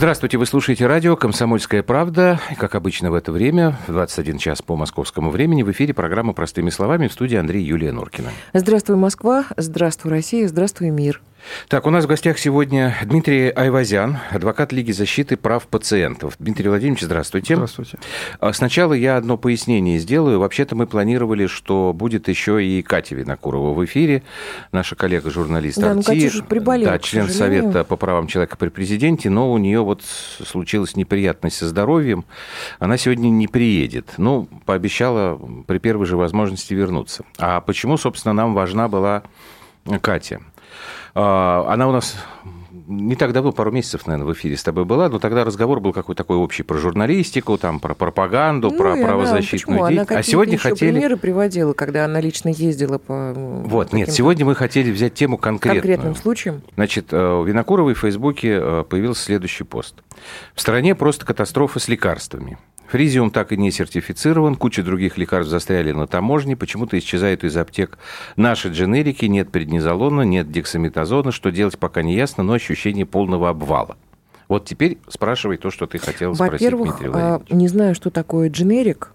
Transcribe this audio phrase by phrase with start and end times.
[0.00, 2.40] Здравствуйте, вы слушаете радио «Комсомольская правда».
[2.56, 6.70] Как обычно в это время, в 21 час по московскому времени, в эфире программа «Простыми
[6.70, 8.30] словами» в студии Андрей Юлия Норкина.
[8.54, 11.20] Здравствуй, Москва, здравствуй, Россия, здравствуй, мир.
[11.68, 16.34] Так, у нас в гостях сегодня Дмитрий Айвазян, адвокат Лиги защиты прав пациентов.
[16.38, 17.54] Дмитрий Владимирович, здравствуйте.
[17.54, 17.98] Здравствуйте.
[18.38, 20.40] А, сначала я одно пояснение сделаю.
[20.40, 24.22] Вообще-то мы планировали, что будет еще и Катя Винокурова в эфире,
[24.72, 29.30] наша коллега-журналист да, ну, Арти, Катя приболела, да, член Совета по правам человека при президенте,
[29.30, 32.24] но у нее вот случилась неприятность со здоровьем.
[32.78, 34.14] Она сегодня не приедет.
[34.16, 37.24] Ну, пообещала при первой же возможности вернуться.
[37.38, 39.22] А почему, собственно, нам важна была
[40.02, 40.40] Катя?
[41.14, 42.16] А, она у нас
[42.90, 45.92] не так давно, пару месяцев, наверное, в эфире с тобой была, но тогда разговор был
[45.92, 50.28] какой-то такой общий про журналистику, там, про пропаганду, ну, про правозащитную она, деятельность.
[50.28, 50.90] А сегодня хотели...
[50.90, 53.32] примеры приводила, когда она лично ездила по...
[53.34, 55.82] Вот, нет, сегодня мы хотели взять тему конкретную.
[55.82, 56.62] Конкретным случаем?
[56.74, 59.94] Значит, э, у Винокуровой в Фейсбуке э, появился следующий пост.
[60.54, 62.58] В стране просто катастрофа с лекарствами.
[62.90, 67.98] Фризиум так и не сертифицирован, куча других лекарств застряли на таможне, почему-то исчезают из аптек
[68.34, 73.96] наши дженерики, нет преднизолона, нет дексаметазона, что делать пока не ясно, но ощущение полного обвала.
[74.48, 79.12] Вот теперь спрашивай то, что ты хотел спросить, Во-первых, а, не знаю, что такое дженерик.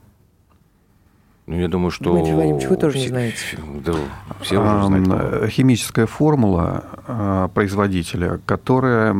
[1.46, 2.14] Ну, я думаю, что...
[2.14, 3.38] Дмитрий Владимирович, вы тоже не знаете.
[3.86, 3.94] Да,
[4.40, 5.52] все уже знают.
[5.52, 9.12] Химическая формула а, производителя, которая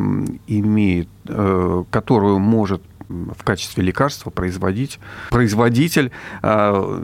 [0.48, 6.12] имеет, э, которую может в качестве лекарства производить производитель
[6.42, 7.00] э,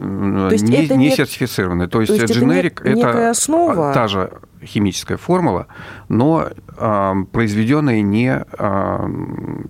[0.50, 1.88] не, не нет, сертифицированный.
[1.88, 3.92] То есть, то есть дженерик это, это основа.
[3.92, 4.32] та же
[4.64, 5.66] химическая формула,
[6.08, 9.08] но э, произведенная не, э,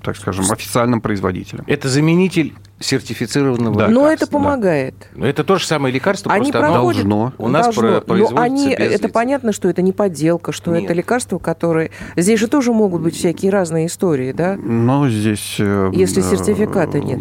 [0.02, 1.64] так скажем, официальным производителем.
[1.66, 3.88] Это заменитель сертифицированного да.
[3.88, 4.94] Но это помогает.
[5.12, 5.20] Да.
[5.20, 7.32] Но это то же самое лекарство, они просто проходят, должно.
[7.38, 8.00] у нас должно.
[8.00, 10.84] производится Но они, без Это понятно, что это не подделка, что Нет.
[10.84, 11.90] это лекарство, которое...
[12.16, 14.56] Здесь же тоже могут быть всякие разные истории, да?
[14.56, 15.56] Но здесь...
[15.58, 17.20] Э, если сертификата нет.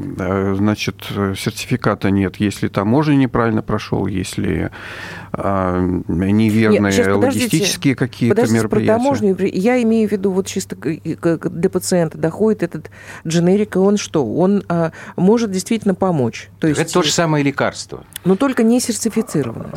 [0.58, 1.04] Значит,
[1.38, 4.72] сертификата нет, если таможня неправильно прошел, если
[5.34, 8.68] неверные Нет, логистические какие-то мероприятия.
[8.68, 12.92] Про таможню, я имею в виду, вот чисто для пациента доходит этот
[13.26, 14.26] дженерик, и он что?
[14.26, 16.50] Он а, может действительно помочь.
[16.60, 18.04] То есть, это то же самое лекарство.
[18.26, 19.72] Но только не сертифицированное.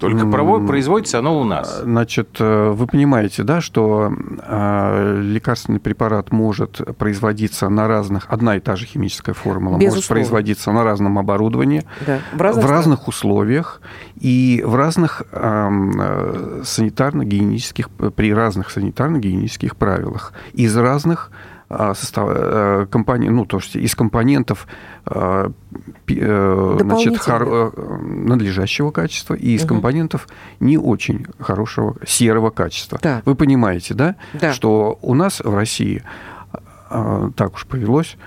[0.00, 1.80] Только производится оно у нас.
[1.82, 8.60] Значит, э, вы понимаете, да, что э, лекарственный препарат может производиться на разных, одна и
[8.60, 9.96] та же химическая формула Безусловно.
[9.96, 13.80] может производиться на разном оборудовании, да, в разных, в разных условиях
[14.20, 21.30] и в разных э, санитарно-гигиенических, при разных санитарно-гигиенических правилах, из разных
[21.94, 24.66] состав, э, компонент, ну, то есть из компонентов
[25.06, 25.50] э,
[26.08, 27.72] э, значит, хор,
[28.02, 29.74] надлежащего качества и из угу.
[29.74, 30.28] компонентов
[30.60, 32.98] не очень хорошего серого качества.
[33.02, 33.22] Да.
[33.24, 36.02] Вы понимаете, да, да, что у нас в России
[36.90, 38.18] так уж повелось,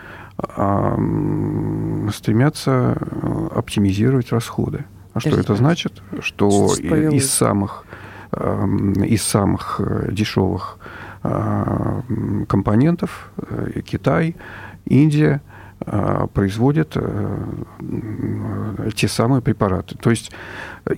[2.16, 2.98] стремятся
[3.54, 4.86] оптимизировать расходы.
[5.14, 6.02] А что это значит?
[6.20, 7.86] Что из самых,
[8.34, 9.80] из самых
[10.10, 11.05] дешевых Э,
[12.48, 14.36] компонентов э, Китай,
[14.86, 15.42] Индия
[15.86, 16.98] э, производят
[18.96, 19.96] те самые препараты.
[19.98, 20.32] То есть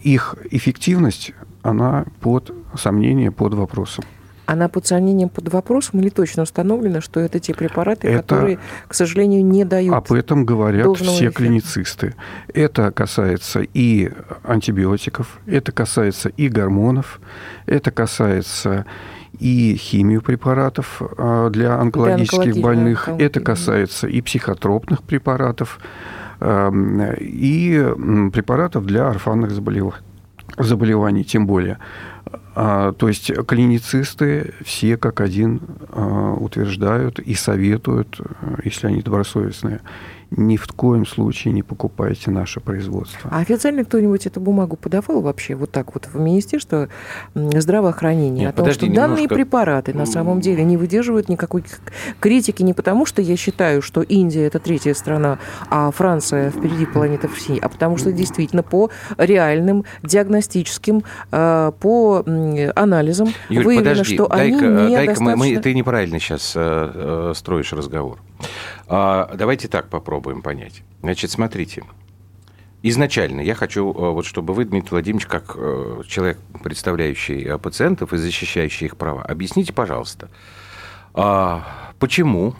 [0.03, 4.03] их эффективность, она под сомнение, под вопросом.
[4.47, 8.93] Она под сомнением, под вопросом или точно установлено, что это те препараты, это, которые, к
[8.93, 11.37] сожалению, не дают Об этом говорят все эффекта.
[11.37, 12.15] клиницисты.
[12.53, 14.09] Это касается и
[14.43, 17.19] антибиотиков, это касается и гормонов,
[17.65, 18.85] это касается
[19.39, 23.09] и химию препаратов а, для онкологических больных.
[23.19, 25.79] Это касается и психотропных препаратов,
[26.39, 27.93] и
[28.31, 31.79] препаратов для орфанных заболеваний, тем более.
[32.59, 38.19] А, то есть клиницисты все как один а, утверждают и советуют,
[38.63, 39.81] если они добросовестные,
[40.31, 43.29] ни в коем случае не покупайте наше производство.
[43.31, 46.89] А официально кто-нибудь эту бумагу подавал вообще вот так вот в Министерство
[47.33, 48.41] здравоохранения?
[48.41, 49.09] Нет, о том, подожди, что немножко...
[49.09, 51.63] данные препараты на самом деле не выдерживают никакой
[52.19, 55.39] критики не потому, что я считаю, что Индия это третья страна,
[55.69, 62.23] а Франция впереди планеты всей, а потому что действительно по реальным диагностическим, э, по
[62.75, 65.23] анализам Юль, выявлено, подожди, что дай они дай недостаточно...
[65.23, 68.19] мы, мы, ты неправильно сейчас э, э, строишь разговор.
[68.87, 70.83] А, давайте так попробуем понять.
[71.01, 71.83] Значит, смотрите.
[72.83, 78.13] Изначально я хочу, э, вот чтобы вы, Дмитрий Владимирович, как э, человек, представляющий э, пациентов
[78.13, 80.29] и защищающий их права, объясните, пожалуйста,
[81.13, 82.53] а, почему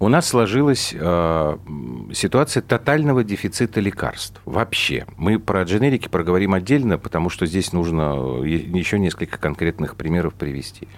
[0.00, 5.06] у нас сложилась ситуация тотального дефицита лекарств вообще.
[5.16, 10.88] Мы про дженерики проговорим отдельно, потому что здесь нужно еще несколько конкретных примеров привести.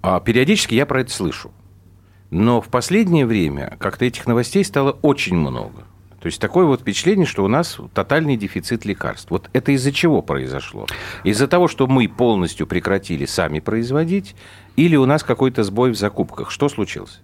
[0.00, 1.50] А периодически я про это слышу.
[2.30, 5.84] Но в последнее время как-то этих новостей стало очень много.
[6.24, 9.30] То есть такое вот впечатление, что у нас тотальный дефицит лекарств.
[9.30, 10.86] Вот это из-за чего произошло?
[11.22, 14.34] Из-за того, что мы полностью прекратили сами производить,
[14.74, 16.50] или у нас какой-то сбой в закупках?
[16.50, 17.20] Что случилось?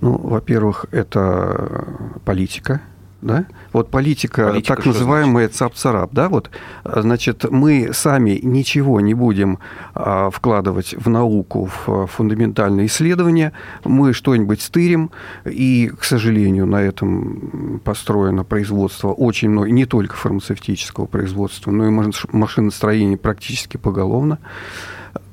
[0.00, 2.80] Ну, во-первых, это политика
[3.22, 3.46] да?
[3.72, 6.50] Вот политика, политика так называемая ЦАП-ЦАРАП, да, вот,
[6.84, 9.58] значит, мы сами ничего не будем
[9.94, 13.52] а, вкладывать в науку, в фундаментальные исследования,
[13.84, 15.10] мы что-нибудь стырим,
[15.44, 22.10] и, к сожалению, на этом построено производство очень много, не только фармацевтического производства, но и
[22.32, 24.38] машиностроения практически поголовно.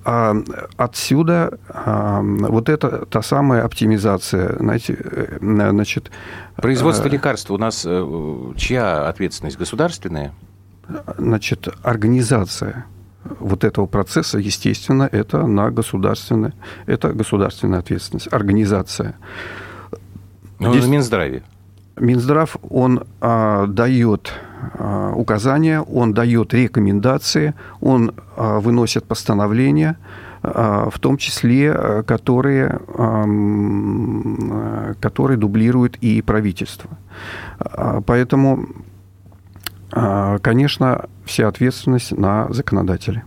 [0.09, 0.33] А
[0.77, 6.11] отсюда а, вот это та самая оптимизация, знаете, э, значит...
[6.55, 9.57] Производство а, лекарств у нас э, чья ответственность?
[9.57, 10.31] Государственная?
[11.17, 12.85] Значит, организация
[13.25, 16.53] вот этого процесса, естественно, это на государственное,
[16.85, 19.15] это государственная ответственность, организация.
[20.59, 20.85] Ну, Здесь...
[20.85, 21.43] Минздраве.
[21.97, 24.31] Минздрав, он а, дает
[25.17, 29.97] указания, он дает рекомендации, он а, выносит постановления,
[30.43, 33.23] а, в том числе, которые, а,
[34.99, 36.89] которые дублируют и правительство.
[38.05, 38.67] Поэтому,
[39.89, 43.23] конечно, вся ответственность на законодателе.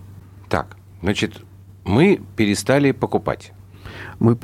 [0.49, 1.43] Так, значит,
[1.85, 3.53] мы перестали покупать.
[4.19, 4.37] Мы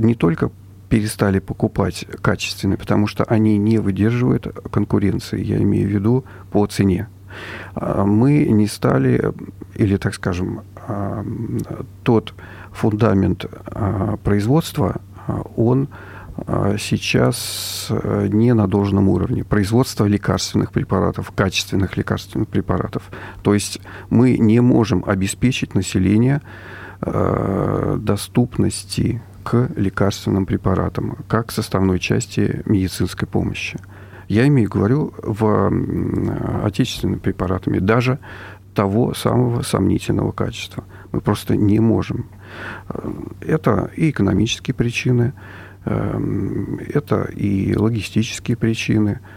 [0.00, 0.50] не только
[0.88, 7.08] перестали покупать качественные, потому что они не выдерживают конкуренции, я имею в виду по цене.
[7.74, 9.32] А, мы не стали,
[9.74, 11.24] или, так скажем, а,
[12.02, 12.34] тот
[12.72, 15.00] фундамент а, производства,
[15.56, 15.88] он
[16.78, 17.90] сейчас
[18.30, 19.42] не на должном уровне.
[19.42, 23.10] Производство лекарственных препаратов, качественных лекарственных препаратов.
[23.42, 26.40] То есть мы не можем обеспечить население
[27.00, 33.78] доступности к лекарственным препаратам, как составной части медицинской помощи.
[34.28, 35.72] Я имею, говорю, в
[36.64, 38.18] отечественными препаратами, даже
[38.74, 40.84] того самого сомнительного качества.
[41.12, 42.26] Мы просто не можем.
[42.90, 43.10] Э,
[43.40, 45.32] это и экономические причины,
[45.86, 46.20] э,
[46.92, 49.20] это и логистические причины–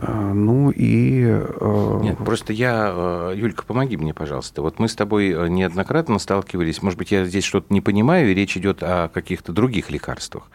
[0.00, 1.24] ну и...
[1.24, 2.92] Э, Нет, просто я...
[2.94, 4.62] Э, Юлька, помоги мне, пожалуйста.
[4.62, 6.82] Вот мы с тобой э, неоднократно сталкивались.
[6.82, 10.50] Может быть, я здесь что-то не понимаю, и речь идет о каких-то других лекарствах.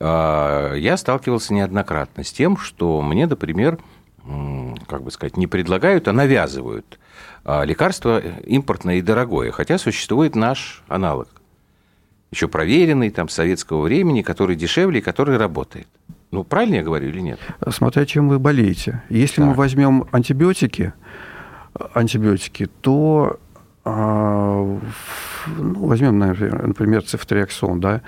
[0.00, 3.78] А, я сталкивался неоднократно с тем, что мне, например,
[4.88, 6.98] как бы сказать, не предлагают, а навязывают
[7.44, 11.28] а, лекарство импортное и дорогое, хотя существует наш аналог,
[12.32, 15.86] еще проверенный там советского времени, который дешевле и который работает.
[16.30, 17.38] Ну, правильно я говорю или нет?
[17.68, 19.02] Смотря чем вы болеете.
[19.08, 19.46] Если так.
[19.46, 20.92] мы возьмем антибиотики,
[21.94, 23.38] антибиотики, то
[23.88, 24.78] а,
[25.46, 28.02] ну, возьмем, например, цифтриаксон, да,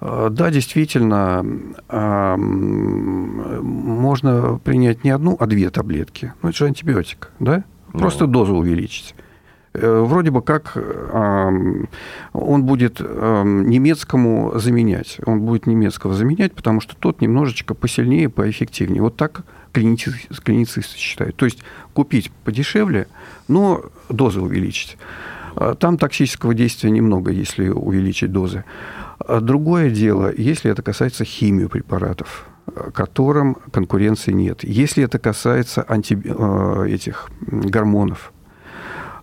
[0.00, 1.46] а, да, действительно,
[3.62, 6.32] можно принять не одну, а две таблетки.
[6.42, 7.62] Ну, это же антибиотик, да?
[7.92, 8.32] Просто ну.
[8.32, 9.14] дозу увеличить.
[9.72, 10.76] Э, вроде бы как
[12.32, 15.18] он будет немецкому заменять.
[15.26, 19.02] Он будет немецкого заменять, потому что тот немножечко посильнее, поэффективнее.
[19.02, 21.36] Вот так клиницисты, клиницисты считают.
[21.36, 23.06] То есть купить подешевле,
[23.48, 24.96] но дозы увеличить.
[25.56, 28.64] А там токсического действия немного, если увеличить дозы.
[29.18, 32.46] А другое дело, если это касается химиопрепаратов
[32.94, 34.62] которым конкуренции нет.
[34.62, 36.16] Если это касается анти...
[36.24, 38.32] Э, этих гормонов,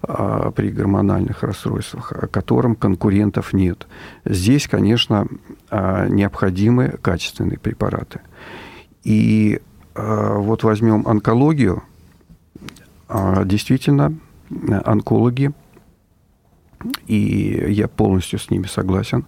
[0.01, 3.87] при гормональных расстройствах, которым конкурентов нет.
[4.25, 5.27] Здесь, конечно,
[5.69, 8.21] а, необходимы качественные препараты.
[9.03, 9.59] И
[9.95, 11.83] а, вот возьмем онкологию.
[13.45, 14.13] Действительно,
[14.83, 15.51] онкологи,
[17.05, 19.23] и я полностью с ними согласен,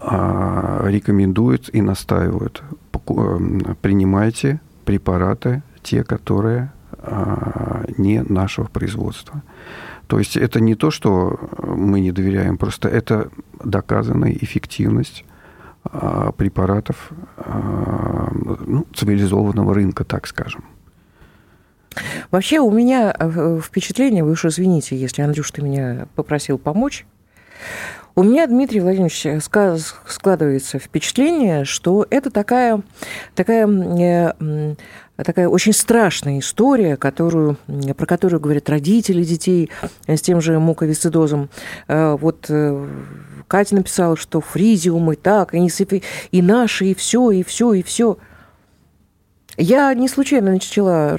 [0.00, 2.62] рекомендуют и настаивают,
[3.82, 6.72] принимайте препараты, те, которые
[7.96, 9.42] не нашего производства.
[10.06, 13.30] То есть это не то, что мы не доверяем, просто это
[13.62, 15.24] доказанная эффективность
[15.84, 18.28] а, препаратов а,
[18.66, 20.64] ну, цивилизованного рынка, так скажем.
[22.30, 27.06] Вообще у меня э, впечатление, вы уж извините, если, Андрюш, ты меня попросил помочь,
[28.14, 29.26] у меня, Дмитрий Владимирович,
[30.06, 32.82] складывается впечатление, что это такая,
[33.34, 34.74] такая э,
[35.16, 37.56] такая очень страшная история, которую,
[37.96, 39.70] про которую говорят родители детей
[40.06, 41.50] с тем же муковисцидозом.
[41.88, 42.88] Э, вот э,
[43.46, 45.68] Катя написала, что фризиум и так, и,
[46.30, 48.16] и наши, и все, и все, и все.
[49.60, 51.16] Я не случайно начала,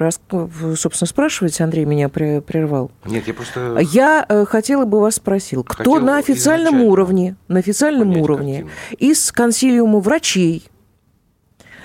[0.76, 2.92] собственно, спрашивать, Андрей меня прервал.
[3.06, 3.78] Нет, я просто...
[3.92, 9.12] Я э, хотела бы вас спросил, кто на официальном уровне, на официальном уровне картину.
[9.12, 10.66] из консилиума врачей,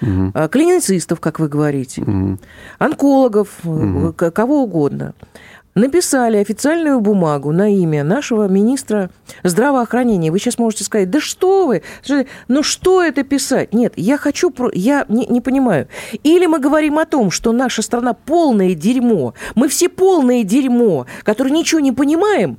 [0.01, 0.33] угу.
[0.49, 2.39] клиницистов, как вы говорите, угу.
[2.79, 4.15] онкологов, угу.
[4.15, 5.15] кого угодно,
[5.76, 9.11] написали официальную бумагу на имя нашего министра
[9.45, 10.33] здравоохранения.
[10.33, 11.83] Вы сейчас можете сказать, да что вы,
[12.49, 13.73] ну что это писать?
[13.73, 15.87] Нет, я хочу, я не, не понимаю.
[16.25, 21.52] Или мы говорим о том, что наша страна полное дерьмо, мы все полное дерьмо, которые
[21.52, 22.59] ничего не понимаем,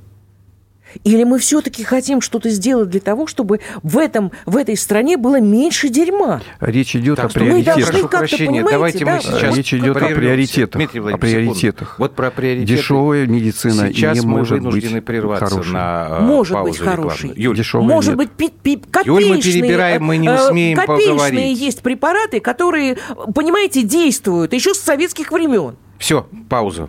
[1.04, 5.40] или мы все-таки хотим что-то сделать для того, чтобы в, этом, в этой стране было
[5.40, 6.42] меньше дерьма?
[6.60, 7.90] Речь идет так, о приоритетах.
[7.90, 9.16] Прошу прощения, давайте да?
[9.16, 10.78] мы сейчас Речь идет о приоритетах.
[10.78, 11.98] Дмитрий о приоритетах.
[11.98, 12.76] Вот про приоритеты.
[12.76, 15.72] Дешевая медицина сейчас не мы может вынуждены быть прерваться хорошей.
[15.72, 17.32] на э, может быть хороший.
[17.36, 18.18] Юль, Дешевая может нет.
[18.18, 19.28] быть пи пи копеечные.
[19.28, 21.58] Юль, мы перебираем, мы не умеем копеечные поговорить.
[21.58, 22.98] есть препараты, которые,
[23.34, 25.76] понимаете, действуют еще с советских времен.
[25.98, 26.88] Все, пауза.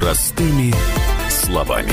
[0.00, 0.72] Простыми
[1.28, 1.92] словами.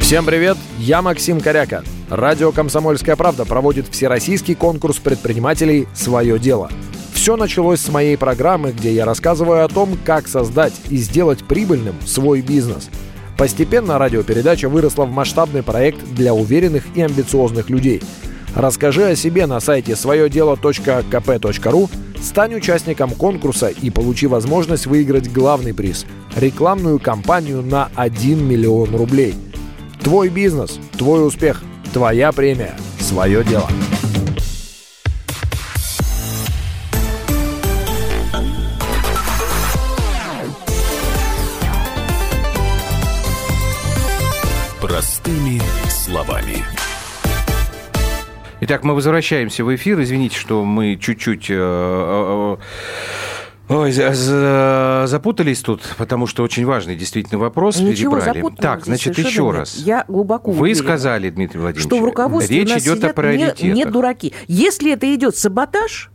[0.00, 1.82] Всем привет, я Максим Коряка.
[2.08, 6.70] Радио «Комсомольская правда» проводит всероссийский конкурс предпринимателей «Свое дело».
[7.14, 11.96] Все началось с моей программы, где я рассказываю о том, как создать и сделать прибыльным
[12.06, 12.90] свой бизнес.
[13.36, 18.00] Постепенно радиопередача выросла в масштабный проект для уверенных и амбициозных людей.
[18.54, 26.06] Расскажи о себе на сайте своедело.кп.ру Стань участником конкурса и получи возможность выиграть главный приз–
[26.36, 29.34] рекламную кампанию на 1 миллион рублей.
[30.02, 33.68] Твой бизнес, твой успех, твоя премия, свое дело.
[48.68, 50.02] Итак, мы возвращаемся в эфир.
[50.02, 51.50] Извините, что мы чуть-чуть...
[51.50, 52.56] Э, э,
[53.68, 53.92] э, ой,
[55.06, 58.44] запутались тут, потому что очень важный действительно вопрос Ничего перебрали.
[58.56, 59.54] Так, значит, еще нет.
[59.54, 59.76] раз.
[59.76, 63.62] Я глубоко Вы уверена, сказали, Дмитрий Владимирович, что в руководстве речь идет о приоритетах.
[63.62, 64.34] Не, не дураки.
[64.48, 66.10] Если это идет саботаж,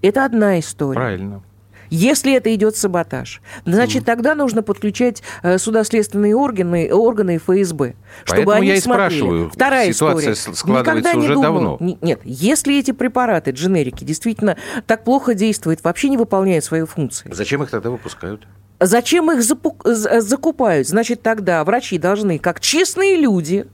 [0.00, 0.94] это одна история.
[0.94, 1.42] Правильно.
[1.90, 4.06] Если это идет саботаж, значит, mm.
[4.06, 9.08] тогда нужно подключать э, судоследственные органы, органы ФСБ, чтобы Поэтому они я и смотрели.
[9.08, 9.50] спрашиваю.
[9.50, 10.56] Вторая Ситуация история.
[10.56, 11.96] складывается Никогда уже думал, давно.
[12.02, 17.34] Нет, если эти препараты, дженерики, действительно так плохо действуют, вообще не выполняют свою функцию.
[17.34, 18.46] Зачем их тогда выпускают?
[18.80, 20.88] Зачем их закупают?
[20.88, 23.66] Значит, тогда врачи должны, как честные люди,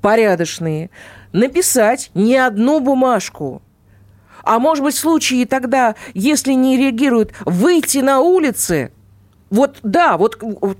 [0.00, 0.90] порядочные,
[1.32, 3.62] написать не одну бумажку,
[4.42, 8.92] а может быть, в случае тогда, если не реагируют, выйти на улицы,
[9.50, 10.36] вот да, вот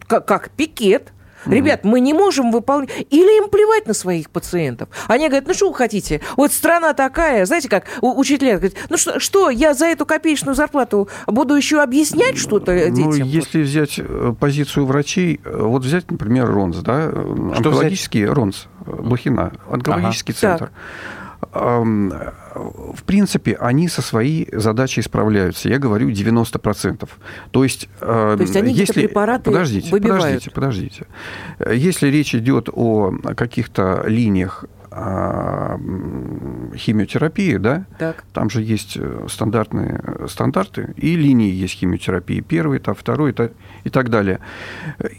[0.07, 1.13] как, как пикет,
[1.47, 2.91] Ребят, мы не можем выполнять...
[3.11, 4.89] Или им плевать на своих пациентов.
[5.09, 6.21] Они говорят, ну что вы хотите?
[6.37, 11.09] Вот страна такая, знаете, как учителя говорят, ну что, что я за эту копеечную зарплату
[11.27, 13.11] буду еще объяснять что-то ну, детям?
[13.11, 18.37] Ну, если взять э, позицию врачей, э, вот взять, например, РОНС, да, что онкологический взять?
[18.37, 20.41] РОНС, Блохина, онкологический ага.
[20.41, 20.67] центр.
[20.67, 21.22] Так
[21.53, 25.69] в принципе, они со своей задачей справляются.
[25.69, 27.09] Я говорю 90%.
[27.51, 29.07] То есть, То есть они если...
[29.07, 30.23] препараты подождите, выбивают.
[30.23, 31.07] подождите, подождите.
[31.71, 34.65] Если речь идет о каких-то линиях
[36.77, 38.25] химиотерапии, да, так.
[38.35, 43.53] там же есть э, стандартные э, стандарты, и линии есть химиотерапии, первый этап, второй этап
[43.85, 44.41] и так далее.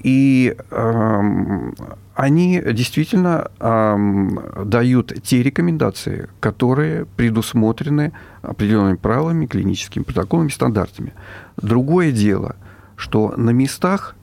[0.04, 1.72] И э,
[2.16, 11.14] они действительно э, дают те рекомендации, которые предусмотрены определенными правилами, клиническими протоколами, стандартами.
[11.58, 12.56] Другое дело,
[12.96, 14.16] что на местах,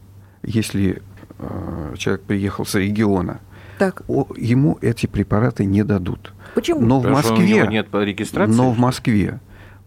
[0.45, 1.03] если
[1.39, 3.41] э, человек приехал с региона,
[3.79, 4.03] так.
[4.37, 6.33] ему эти препараты не дадут.
[6.55, 6.81] Почему?
[6.81, 8.55] Но Потому в Москве, нет регистрации.
[8.55, 9.41] Но в Москве,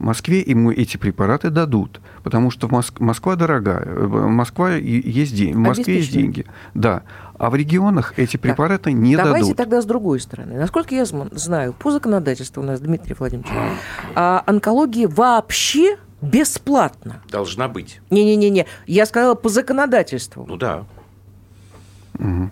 [0.04, 3.00] Москве ему эти препараты дадут, потому что Моск...
[3.00, 7.04] Москва дорогая, Москва есть деньги, в Москве есть деньги, да.
[7.38, 9.40] А в регионах эти препараты так, не давайте дадут.
[9.40, 10.56] Давайте тогда с другой стороны.
[10.58, 13.52] Насколько я знаю, по законодательству у нас, Дмитрий Владимирович,
[14.16, 17.22] а онкология вообще бесплатно.
[17.30, 18.00] Должна быть.
[18.10, 20.46] Не-не-не, я сказала по законодательству.
[20.48, 20.86] Ну да.
[22.20, 22.50] Угу.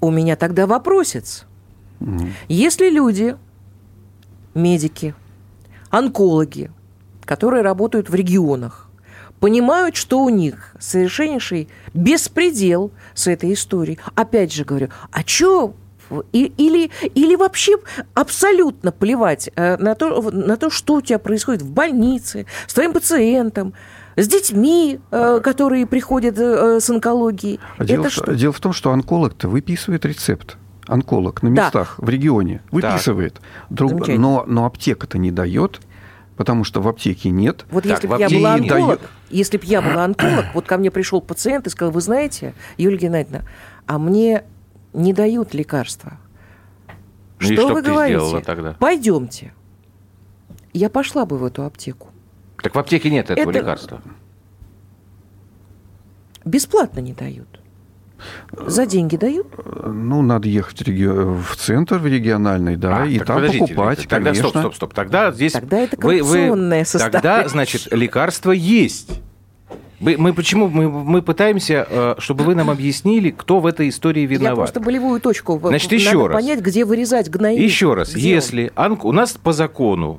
[0.00, 1.46] У меня тогда вопросец.
[2.00, 2.28] Угу.
[2.48, 3.36] Если люди,
[4.54, 5.14] медики,
[5.90, 6.70] онкологи,
[7.24, 8.88] которые работают в регионах,
[9.40, 13.98] понимают, что у них совершеннейший беспредел с этой историей.
[14.14, 15.74] Опять же говорю, а что
[16.32, 17.76] или, или вообще
[18.14, 22.92] абсолютно плевать э, на то, на то, что у тебя происходит в больнице, с твоим
[22.92, 23.74] пациентом,
[24.16, 27.60] с детьми, э, которые приходят э, с онкологией.
[27.78, 28.34] Дело, Это что?
[28.34, 30.56] дело в том, что онколог-то выписывает рецепт
[30.90, 32.06] онколог на местах да.
[32.06, 33.40] в регионе, выписывает.
[33.70, 35.80] Друг, но, но аптека-то не дает,
[36.36, 37.64] потому что в аптеке нет.
[37.70, 39.00] Вот так, если бы я была онколог, дает...
[39.30, 42.98] если бы я была онколог, вот ко мне пришел пациент и сказал, вы знаете, Юлия
[42.98, 43.42] Геннадьевна,
[43.86, 44.44] а мне
[44.92, 46.18] не дают лекарства.
[47.40, 48.40] Ну что, что вы говорите?
[48.40, 48.76] Тогда?
[48.78, 49.54] Пойдемте.
[50.72, 52.08] Я пошла бы в эту аптеку.
[52.62, 53.58] Так в аптеке нет этого Это...
[53.58, 54.02] лекарства.
[56.44, 57.59] Бесплатно не дают.
[58.66, 59.46] За деньги дают?
[59.84, 61.06] Ну, надо ехать в, реги...
[61.06, 64.48] в центр в региональный, да, а, и там покупать, тогда, конечно.
[64.48, 64.94] Стоп, стоп, стоп.
[64.94, 65.52] Тогда здесь...
[65.52, 67.20] Тогда это коррупционное состояние.
[67.20, 69.20] Тогда, значит, лекарство есть.
[70.00, 74.22] Мы, мы почему мы, мы пытаемся, э, чтобы вы нам объяснили, кто в этой истории
[74.22, 74.50] виноват?
[74.50, 75.60] Я просто болевую точку.
[75.62, 76.42] Значит, еще Надо раз.
[76.42, 77.60] понять, где вырезать гнои.
[77.60, 79.04] Еще раз, где если онк...
[79.04, 80.18] у нас по закону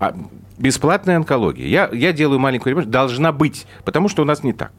[0.00, 0.14] а,
[0.58, 4.72] бесплатная онкология, я, я делаю маленькую ремонт, должна быть, потому что у нас не так.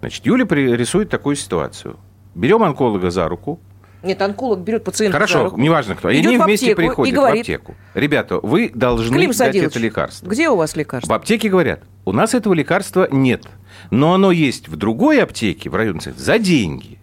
[0.00, 1.96] Значит, Юля рисует такую ситуацию.
[2.34, 3.60] Берем онколога за руку,
[4.02, 6.08] нет, онколог берет пациента Хорошо, за руку, неважно кто.
[6.08, 7.74] И они вместе приходят и говорит, в аптеку.
[7.94, 10.26] Ребята, вы должны Клим дать это лекарство.
[10.26, 11.12] Где у вас лекарство?
[11.12, 13.44] В аптеке говорят, у нас этого лекарства нет.
[13.90, 16.99] Но оно есть в другой аптеке, в районе за деньги.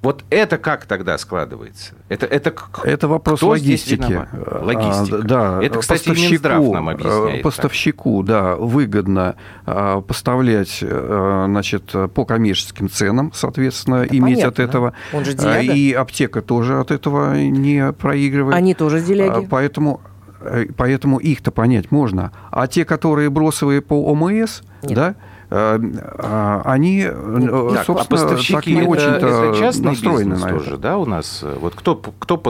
[0.00, 1.94] Вот это как тогда складывается?
[2.08, 4.12] Это, это, это вопрос кто логистики.
[4.12, 5.18] А, Логистика.
[5.18, 7.42] А, да, это, кстати, Минздрав нам объясняет.
[7.42, 8.26] Поставщику, так.
[8.26, 9.34] да, выгодно
[9.66, 14.48] а, поставлять а, значит, по коммерческим ценам, соответственно, это иметь понятно.
[14.64, 14.92] от этого.
[15.12, 15.72] Он же деляга.
[15.72, 18.56] И аптека тоже от этого не проигрывает.
[18.56, 19.46] Они тоже деляги.
[19.50, 20.00] Поэтому
[20.40, 22.30] э, Поэтому их-то понять можно.
[22.50, 24.94] А те, которые бросовые по ОМС, Нет.
[24.94, 30.58] да, Э, а, они, э, ну, так, собственно, а так не очень-то настроены на это.
[30.58, 31.42] Тоже, да, у нас?
[31.42, 32.42] Вот кто, кто,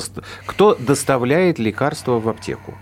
[0.47, 2.75] кто доставляет лекарства в аптеку?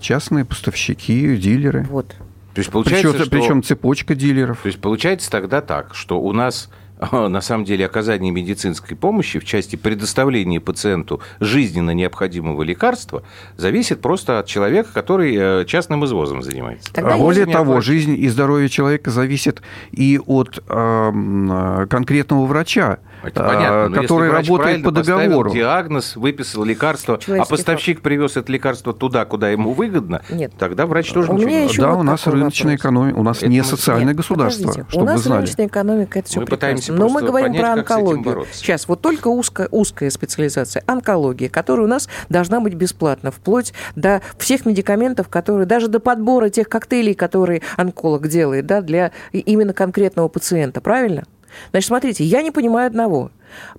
[0.00, 1.86] Частные поставщики, дилеры.
[1.90, 2.14] Вот.
[2.54, 3.30] То есть получается, причем, что...
[3.30, 4.60] причем цепочка дилеров.
[4.62, 6.70] То есть получается тогда так, что у нас
[7.12, 13.22] на самом деле оказание медицинской помощи в части предоставления пациенту жизненно необходимого лекарства
[13.56, 16.92] зависит просто от человека, который э, частным извозом занимается.
[16.92, 17.84] Тогда а более того, оплачивает.
[17.84, 22.98] жизнь и здоровье человека зависит и от э, конкретного врача.
[23.22, 23.88] Это понятно.
[23.88, 25.50] Но который работает по договору.
[25.50, 28.04] диагноз, выписал лекарство, а поставщик факт.
[28.04, 30.52] привез это лекарство туда, куда ему выгодно, Нет.
[30.58, 33.48] тогда врач тоже у ничего не Да, вот у нас рыночная экономика, у нас это
[33.48, 35.38] не социальное Нет, государство, чтобы у нас вы знали.
[35.40, 36.94] рыночная экономика, это все мы прекрасно.
[36.94, 38.46] Но мы говорим понять, про онкологию.
[38.52, 44.22] Сейчас вот только узкая, узкая специализация, онкология, которая у нас должна быть бесплатна, вплоть до
[44.38, 50.28] всех медикаментов, которые, даже до подбора тех коктейлей, которые онколог делает, да, для именно конкретного
[50.28, 51.24] пациента, правильно?
[51.70, 53.30] Значит, смотрите, я не понимаю одного.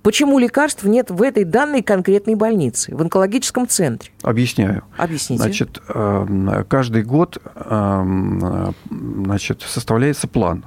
[0.02, 4.10] Почему лекарств нет в этой данной конкретной больнице, в онкологическом центре?
[4.22, 4.84] Объясняю.
[4.96, 5.42] Объясните.
[5.42, 10.64] Значит, эм, каждый год эм, значит, составляется план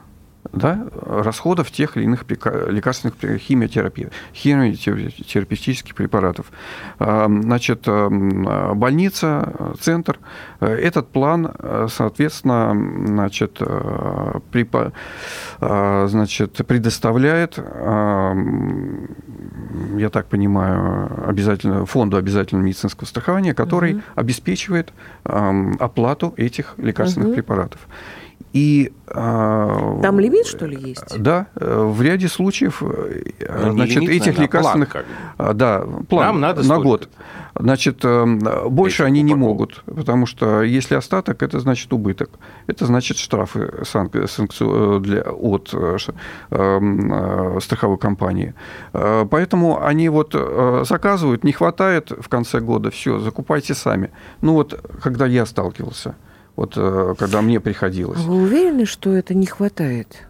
[0.54, 6.52] да, расходов тех или иных лекарственных химиотерапий, химиотерапевтических препаратов.
[7.00, 10.20] Значит, больница, центр,
[10.60, 11.54] этот план,
[11.90, 13.62] соответственно, значит,
[14.52, 14.92] препа,
[15.60, 17.58] значит, предоставляет,
[19.98, 24.02] я так понимаю, обязательно, фонду обязательного медицинского страхования, который угу.
[24.16, 24.92] обеспечивает
[25.24, 27.36] оплату этих лекарственных угу.
[27.36, 27.80] препаратов.
[28.54, 31.18] И, а, Там лимит, что ли, есть?
[31.18, 34.90] Да, в ряде случаев ну, значит, лимит, этих наверное, лекарственных...
[34.92, 35.06] План,
[35.38, 37.10] как Да, план Нам надо на год.
[37.56, 42.30] Значит, э, больше они не могут, потому что если остаток, это значит убыток.
[42.68, 45.98] Это значит штрафы санкцию для, от э,
[46.52, 48.54] э, страховой компании.
[48.94, 50.34] Поэтому они вот
[50.88, 54.12] заказывают, не хватает в конце года, все, закупайте сами.
[54.42, 56.16] Ну вот, когда я сталкивался–
[56.56, 58.20] вот э, когда мне приходилось.
[58.20, 60.28] А вы уверены, что это не хватает?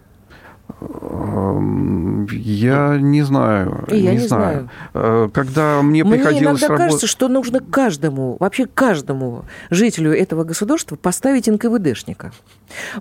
[0.81, 3.85] Эм, я не знаю.
[3.91, 4.69] И я не, не знаю.
[4.93, 5.25] знаю.
[5.25, 6.85] Э, когда мне, мне приходилось иногда работать...
[6.87, 12.31] кажется, что нужно каждому, вообще каждому жителю этого государства поставить НКВДшника.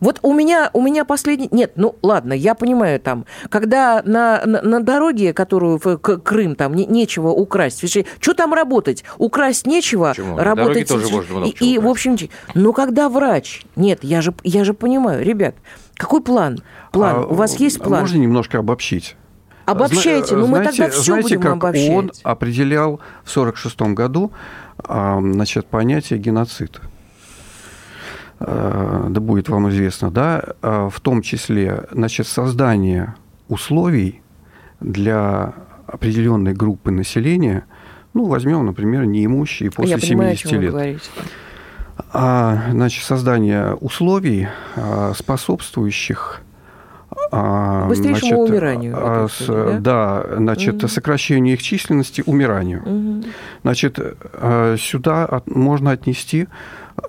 [0.00, 1.48] Вот у меня, у меня последний...
[1.52, 6.74] Нет, ну ладно, я понимаю там, когда на, на, на дороге, которую в Крым, там
[6.74, 7.82] не, нечего украсть,
[8.20, 9.04] что там работать?
[9.16, 10.36] Украсть нечего, Почему?
[10.36, 10.88] работать...
[10.88, 12.16] тоже можно много и, и, в общем,
[12.54, 13.64] но когда врач...
[13.76, 15.54] Нет, я же, я же понимаю, ребят,
[16.00, 16.62] какой план?
[16.92, 17.16] План.
[17.16, 18.00] А, У вас есть план?
[18.00, 19.16] Можно немножко обобщить?
[19.66, 21.90] Обобщайте, ну мы тогда все знаете, будем как обобщать.
[21.90, 24.32] он определял в 1946 году
[24.82, 26.80] значит, понятие геноцид.
[28.38, 33.14] А, да будет вам известно, да, а, в том числе значит, создание
[33.48, 34.22] условий
[34.80, 35.52] для
[35.86, 37.66] определенной группы населения,
[38.14, 40.72] ну, возьмем, например, неимущие после Я 70 понимаю, лет.
[40.72, 41.10] Вы говорите
[42.12, 46.42] а, значит, создание условий, а, способствующих
[47.32, 48.94] А, Быстрейшему значит, умиранию.
[48.96, 49.78] А, с, да?
[49.78, 50.88] да, значит, угу.
[50.88, 52.82] сокращению их численности, умиранию.
[52.84, 53.24] Угу.
[53.62, 56.48] Значит, а, сюда можно отнести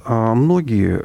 [0.08, 1.04] многие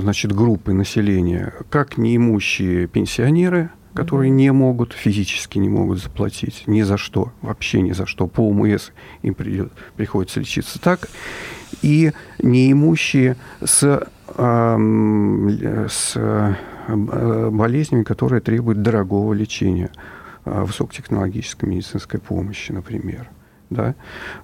[0.00, 6.96] значит, группы населения, как неимущие пенсионеры, которые не могут, физически не могут заплатить ни за
[6.96, 8.90] что, вообще ни за что, по УМС
[9.22, 11.08] им придет, приходится лечиться так,
[11.82, 14.06] и неимущие с,
[15.88, 16.16] с
[16.88, 19.90] Э, болезнями, которые требуют дорогого лечения,
[20.44, 23.28] э, высокотехнологической медицинской помощи, например.
[23.70, 23.94] Да?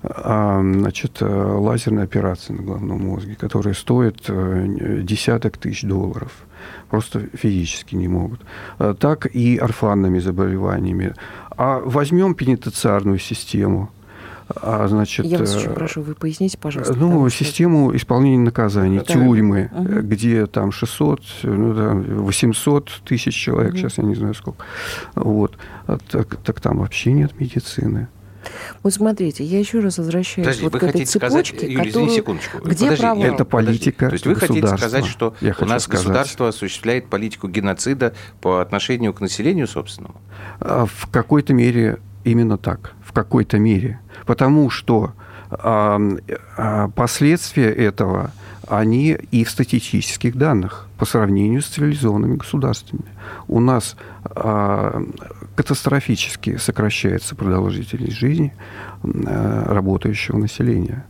[0.03, 4.23] А, значит, э, лазерная операция на головном мозге, которая стоит
[5.05, 6.47] десяток тысяч долларов.
[6.91, 8.41] Просто физически не могут.
[8.99, 11.15] Так и орфанными заболеваниями.
[11.51, 13.91] А возьмем пенитенциарную систему–
[14.57, 16.95] а, значит, Я вас очень э, прошу, вы поясните, пожалуйста.
[16.95, 19.05] Ну, систему исполнения наказаний, да.
[19.05, 20.01] тюрьмы, угу.
[20.01, 23.79] где там 600, ну, да, 800 тысяч человек, угу.
[23.79, 24.65] сейчас я не знаю сколько.
[25.15, 25.57] Вот.
[25.87, 28.09] А так, так там вообще нет медицины.
[28.83, 32.11] Вот смотрите, я еще раз возвращаюсь Подожди, вот вы к этой цепочке, сказать, Юрий, которую...
[32.11, 32.59] секундочку.
[32.59, 33.23] Где Подожди, право?
[33.25, 36.07] Это политика То есть вы хотите сказать, что я у нас сказать.
[36.07, 40.21] государство осуществляет политику геноцида по отношению к населению собственному?
[40.61, 42.93] А, в какой-то мере именно так.
[43.05, 45.13] В какой-то мере потому что
[45.51, 48.33] э, последствия этого,
[48.67, 53.05] они и в статистических данных по сравнению с цивилизованными государствами.
[53.47, 53.97] У нас
[55.55, 58.55] катастрофически сокращается продолжительность жизни
[59.03, 61.07] э, работающего населения.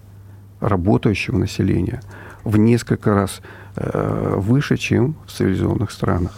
[0.60, 2.00] Работающего населения
[2.44, 3.40] в несколько раз
[3.76, 6.32] э, выше, чем в цивилизованных странах.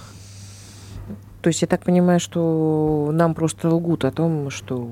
[1.40, 4.88] То есть я так понимаю, что нам просто лгут о том, что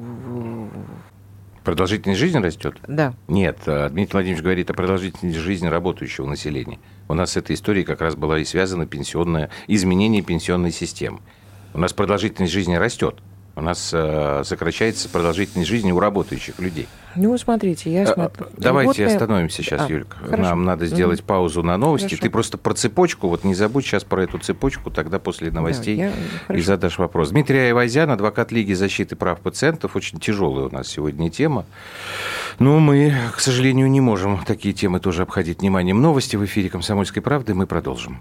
[1.69, 2.77] Продолжительность жизни растет?
[2.89, 3.13] Да.
[3.29, 6.79] Нет, э, Дмитрий Владимирович говорит о продолжительности жизни работающего населения.
[7.09, 11.21] У нас с этой историей как раз была и связана пенсионное, изменение пенсионной системы.
[11.79, 13.15] У нас продолжительность жизни растет.
[13.55, 16.89] У нас э, сокращается продолжительность жизни у работающих людей.
[17.15, 18.47] Ну, смотрите, я э, смотрю.
[18.57, 20.17] Давайте вот остановимся сейчас, а, Юлька.
[20.17, 20.43] Хорошо.
[20.43, 22.07] Нам надо сделать mm паузу на новости.
[22.07, 22.23] Хорошо.
[22.23, 26.11] Ты просто про цепочку, вот не забудь сейчас про эту цепочку, тогда после новостей да,
[26.49, 26.59] я...
[26.59, 27.31] и задашь вопрос.
[27.31, 29.95] Дмитрий Айвазян, адвокат Лиги защиты прав пациентов.
[29.95, 31.65] Очень тяжелая у нас сегодня тема.
[32.59, 36.03] Но мы, к сожалению, не можем такие темы тоже обходить вниманием.
[36.03, 37.55] Новости в эфире «Комсомольской правды».
[37.55, 38.21] Мы продолжим.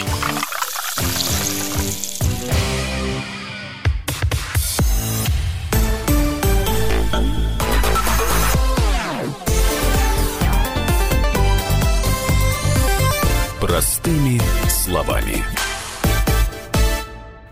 [14.91, 15.41] Словами.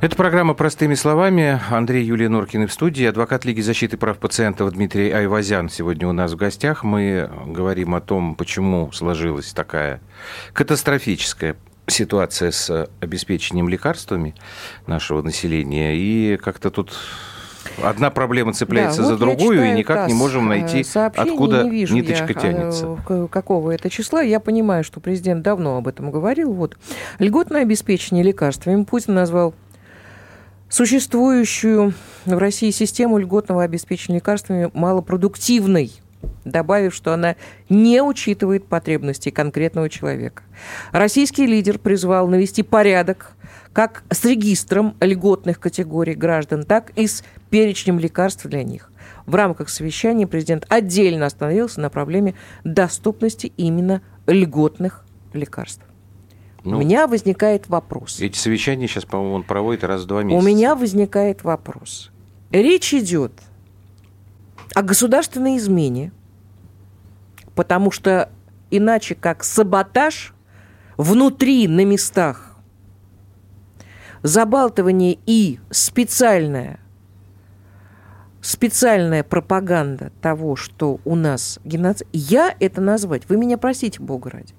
[0.01, 1.57] Это программа «Простыми словами».
[1.69, 3.05] Андрей Юлия Норкин в студии.
[3.05, 6.83] Адвокат Лиги защиты прав пациентов Дмитрий Айвазян сегодня у нас в гостях.
[6.83, 10.01] Мы говорим о том, почему сложилась такая
[10.51, 11.55] катастрофическая
[11.87, 14.35] ситуация с обеспечением лекарствами
[14.85, 15.95] нашего населения.
[15.95, 16.93] И как-то тут
[17.83, 21.69] Одна проблема цепляется да, за вот другую, читаю, и никак не можем найти, откуда не
[21.69, 22.97] вижу ниточка я, тянется.
[23.31, 24.21] Какого это числа?
[24.21, 26.53] Я понимаю, что президент давно об этом говорил.
[26.53, 26.77] Вот.
[27.19, 29.53] Льготное обеспечение лекарствами Путин назвал
[30.69, 31.93] существующую
[32.25, 35.91] в России систему льготного обеспечения лекарствами малопродуктивной,
[36.45, 37.35] добавив, что она
[37.69, 40.43] не учитывает потребности конкретного человека.
[40.91, 43.31] Российский лидер призвал навести порядок
[43.73, 48.91] как с регистром льготных категорий граждан, так и с перечнем лекарств для них.
[49.25, 55.83] В рамках совещания президент отдельно остановился на проблеме доступности именно льготных лекарств.
[56.63, 58.19] Ну, у меня возникает вопрос.
[58.19, 60.43] Эти совещания сейчас, по-моему, он проводит раз в два месяца.
[60.43, 62.11] У меня возникает вопрос.
[62.51, 63.31] Речь идет
[64.75, 66.11] о государственной измене,
[67.55, 68.29] потому что
[68.71, 70.33] иначе как саботаж
[70.97, 72.57] внутри, на местах,
[74.21, 76.79] забалтывание и специальная,
[78.41, 84.53] специальная пропаганда того, что у нас геноцид, я это назвать, вы меня простите, Бога ради,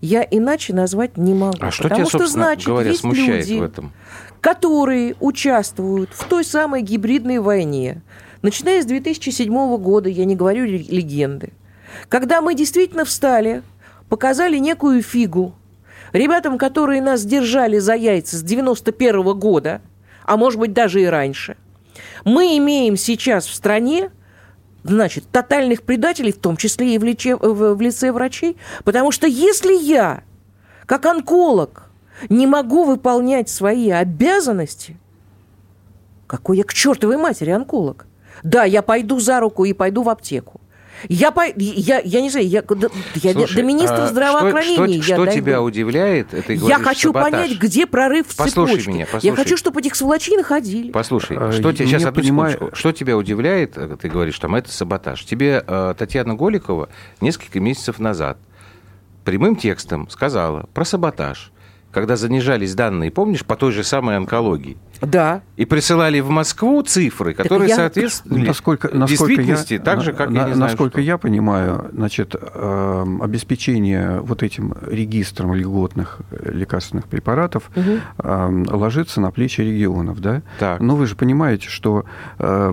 [0.00, 1.56] я иначе назвать не могу.
[1.60, 3.92] А что тебя, что, значит, говоря, смущает люди, в этом?
[4.40, 8.02] которые участвуют в той самой гибридной войне,
[8.42, 11.52] начиная с 2007 года, я не говорю легенды,
[12.08, 13.62] когда мы действительно встали,
[14.08, 15.54] показали некую фигу
[16.12, 19.80] ребятам, которые нас держали за яйца с 91 года,
[20.24, 21.56] а может быть даже и раньше,
[22.24, 24.10] мы имеем сейчас в стране
[24.84, 28.56] значит, тотальных предателей, в том числе и в, лече, в, в лице врачей.
[28.84, 30.22] Потому что если я,
[30.86, 31.90] как онколог,
[32.28, 34.96] не могу выполнять свои обязанности,
[36.26, 38.06] какой я к чертовой матери онколог?
[38.42, 40.60] Да, я пойду за руку и пойду в аптеку.
[41.08, 42.62] Я, по, я, я не знаю, я,
[43.14, 45.02] я Слушай, до министра а здравоохранения.
[45.02, 46.34] Что, что, что тебя удивляет?
[46.34, 47.30] Это я хочу саботаж.
[47.30, 48.90] понять, где прорыв в послушай цепочке.
[48.92, 49.26] Меня, послушай.
[49.26, 50.90] Я хочу, чтобы этих сволочей находили.
[50.90, 52.70] Послушай, а, что тебя сейчас понимаю...
[52.72, 53.76] Что тебя удивляет?
[54.00, 55.24] Ты говоришь, там это саботаж.
[55.24, 56.88] Тебе э, Татьяна Голикова
[57.20, 58.38] несколько месяцев назад
[59.24, 61.51] прямым текстом сказала про саботаж
[61.92, 64.76] когда занижались данные, помнишь, по той же самой онкологии.
[65.00, 65.42] Да.
[65.56, 67.76] И присылали в Москву цифры, которые я...
[67.76, 71.00] соответствовали насколько, насколько действительности, я, так же, как на, я не знаю, Насколько что.
[71.00, 77.98] я понимаю, значит, э, обеспечение вот этим регистром льготных лекарственных препаратов угу.
[78.18, 80.42] э, ложится на плечи регионов, да?
[80.58, 80.80] Так.
[80.80, 82.04] Но вы же понимаете, что
[82.38, 82.70] э,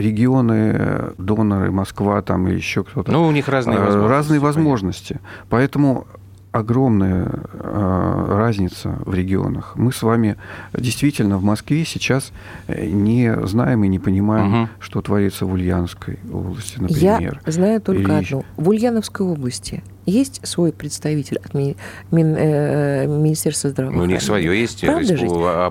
[0.00, 3.10] регионы, доноры, Москва там и еще кто-то...
[3.12, 4.10] Ну, у них разные э, возможности.
[4.10, 5.20] Разные возможности.
[5.48, 6.06] Поэтому
[6.52, 9.74] огромная э, разница в регионах.
[9.76, 10.36] Мы с вами
[10.72, 12.32] действительно в Москве сейчас
[12.66, 14.68] э, не знаем и не понимаем, угу.
[14.80, 17.40] что творится в Ульяновской области, например.
[17.46, 18.24] Я знаю только Или...
[18.24, 18.44] одно.
[18.56, 21.76] В Ульяновской области есть свой представитель от ми,
[22.10, 24.06] мин, э, Министерства здравоохранения?
[24.06, 24.80] Ну, у них свое есть.
[24.80, 25.28] Правда же?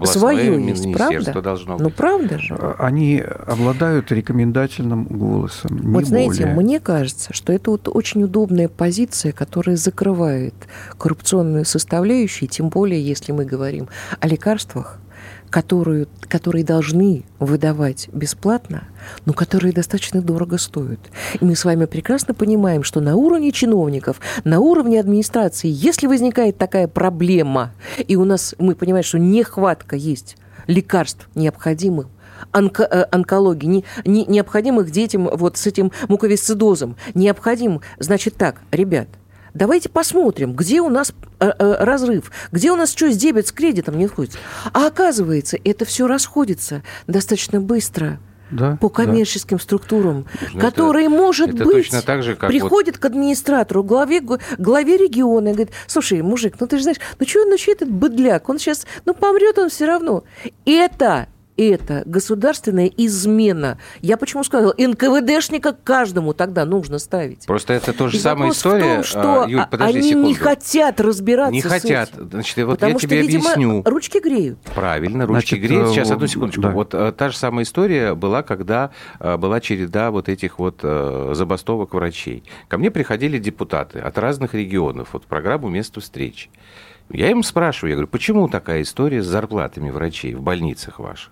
[0.08, 1.42] Свое есть, правда?
[1.42, 1.84] должно ну, быть.
[1.84, 2.56] Ну, правда же?
[2.78, 6.56] Они обладают рекомендательным голосом, не Вот знаете, более.
[6.56, 10.54] мне кажется, что это вот очень удобная позиция, которая закрывает
[10.98, 13.88] коррупционную составляющую, тем более, если мы говорим
[14.20, 15.00] о лекарствах,
[15.50, 18.84] которую, которые должны выдавать бесплатно,
[19.26, 21.00] но которые достаточно дорого стоят.
[21.40, 26.58] И мы с вами прекрасно понимаем, что на уровне чиновников, на уровне администрации, если возникает
[26.58, 27.72] такая проблема,
[28.08, 32.08] и у нас, мы понимаем, что нехватка есть лекарств необходимых
[32.52, 39.08] онко, э, онкологии, не, не, необходимых детям вот с этим муковисцидозом, необходим, значит так, ребят,
[39.54, 43.52] Давайте посмотрим, где у нас э, э, разрыв, где у нас что с дебет, с
[43.52, 44.38] кредитом не входит.
[44.74, 48.20] А оказывается, это все расходится достаточно быстро.
[48.52, 49.64] Да, по коммерческим да.
[49.64, 53.02] структурам, ну, которые, это, может это быть, точно так же, как приходит вот...
[53.02, 57.46] к администратору, главе, главе региона и говорит, слушай, мужик, ну ты же знаешь, ну что,
[57.46, 60.24] ну что этот быдляк, он сейчас, ну помрет он все равно.
[60.66, 61.28] Это
[61.68, 63.78] это государственная измена.
[64.02, 67.46] Я почему сказала, НКВДшника каждому тогда нужно ставить.
[67.46, 68.80] Просто это тоже самая история.
[68.80, 70.28] В том, что а, Юль, подожди они секунду.
[70.28, 72.14] не хотят разбираться Не хотят.
[72.14, 72.30] Этим.
[72.30, 73.84] Значит, вот Потому я тебе видимо, объясню.
[73.86, 74.60] ручки греют.
[74.76, 75.90] Правильно, ручки Значит, греют.
[75.90, 76.62] Сейчас, одну секундочку.
[76.62, 76.72] Да.
[76.72, 81.32] Вот э, та же самая история была, когда э, была череда вот этих вот э,
[81.36, 82.44] забастовок врачей.
[82.68, 86.50] Ко мне приходили депутаты от разных регионов, вот в программу «Место встречи».
[87.12, 91.32] Я им спрашиваю, я говорю, почему такая история с зарплатами врачей в больницах ваших?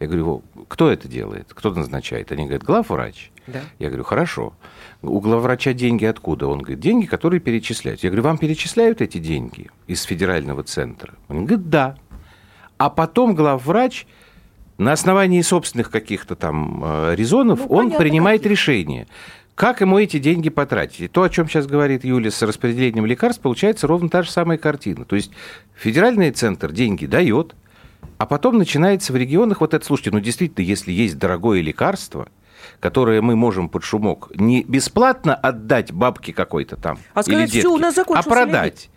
[0.00, 1.48] Я говорю, кто это делает?
[1.54, 2.32] Кто назначает?
[2.32, 3.30] Они говорят, главврач.
[3.46, 3.60] Да.
[3.78, 4.52] Я говорю, хорошо.
[5.02, 6.46] У главврача деньги откуда?
[6.46, 8.02] Он говорит, деньги, которые перечисляют.
[8.02, 11.14] Я говорю, вам перечисляют эти деньги из федерального центра?
[11.28, 11.96] Он говорит, да.
[12.76, 14.06] А потом главврач
[14.78, 18.52] на основании собственных каких-то там э, резонов, ну, он понятно, принимает какие.
[18.52, 19.06] решение.
[19.56, 21.00] Как ему эти деньги потратить?
[21.00, 24.56] И то, о чем сейчас говорит Юля с распределением лекарств, получается ровно та же самая
[24.56, 25.04] картина.
[25.04, 25.32] То есть
[25.74, 27.56] федеральный центр деньги дает,
[28.18, 32.28] а потом начинается в регионах вот это, слушайте, ну действительно, если есть дорогое лекарство,
[32.80, 37.60] которое мы можем под шумок не бесплатно отдать бабке какой-то там а или сказать, детке,
[37.60, 38.90] все, у нас а продать.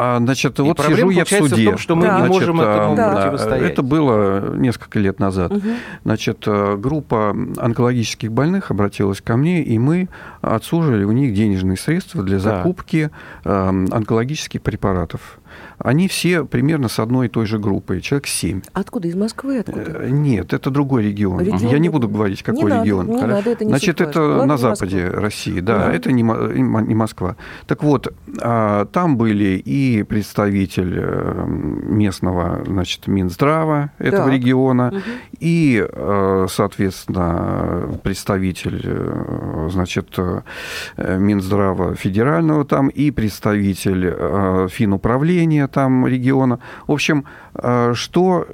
[0.00, 1.66] А, значит, и вот сижу я в суде.
[1.66, 2.20] в том, что мы да.
[2.20, 3.14] не можем значит, этому да.
[3.14, 3.72] противостоять.
[3.72, 5.50] Это было несколько лет назад.
[5.50, 5.68] Угу.
[6.04, 10.08] Значит, э, группа онкологических больных обратилась ко мне, и мы
[10.40, 13.10] отсуживали у них денежные средства для закупки
[13.42, 13.70] да.
[13.70, 15.40] онкологических препаратов.
[15.78, 18.62] Они все примерно с одной и той же группой, человек 7.
[18.72, 19.08] Откуда?
[19.08, 19.58] Из Москвы?
[19.58, 19.84] Откуда?
[19.86, 21.40] Э, нет, это другой регион.
[21.40, 21.58] регион?
[21.58, 23.06] Я не буду говорить, какой не регион.
[23.06, 25.20] Надо, не надо, это не Значит, это на западе Москва.
[25.20, 27.36] России, да, да, это не, не Москва.
[27.66, 34.32] Так вот, а, там были и представитель э, местного, значит, Минздрава этого так.
[34.32, 35.00] региона, угу.
[35.38, 40.16] и, э, соответственно, представитель, значит,
[40.96, 46.58] Минздрава федерального там, и представитель финуправления там региона.
[46.86, 48.46] В общем, э, что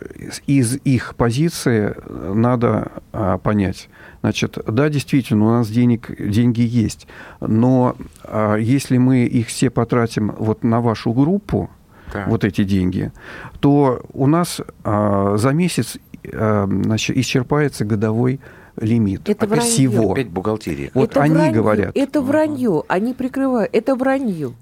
[0.46, 3.88] из их позиции надо э, понять?
[4.20, 7.07] Значит, да, действительно, у нас денег, деньги есть,
[7.40, 11.68] но э, если мы их все потратим вот на вашу группу,
[12.12, 12.28] так.
[12.28, 13.12] вот эти деньги,
[13.61, 18.40] то у нас за месяц значит, исчерпается годовой
[18.76, 19.70] лимит это вранье.
[19.70, 20.12] всего.
[20.12, 20.90] Опять бухгалтерия.
[20.94, 21.52] Вот это они вранье.
[21.52, 21.96] говорят.
[21.96, 22.83] Это вранье.
[22.88, 23.70] Они прикрывают.
[23.72, 24.52] Это вранье.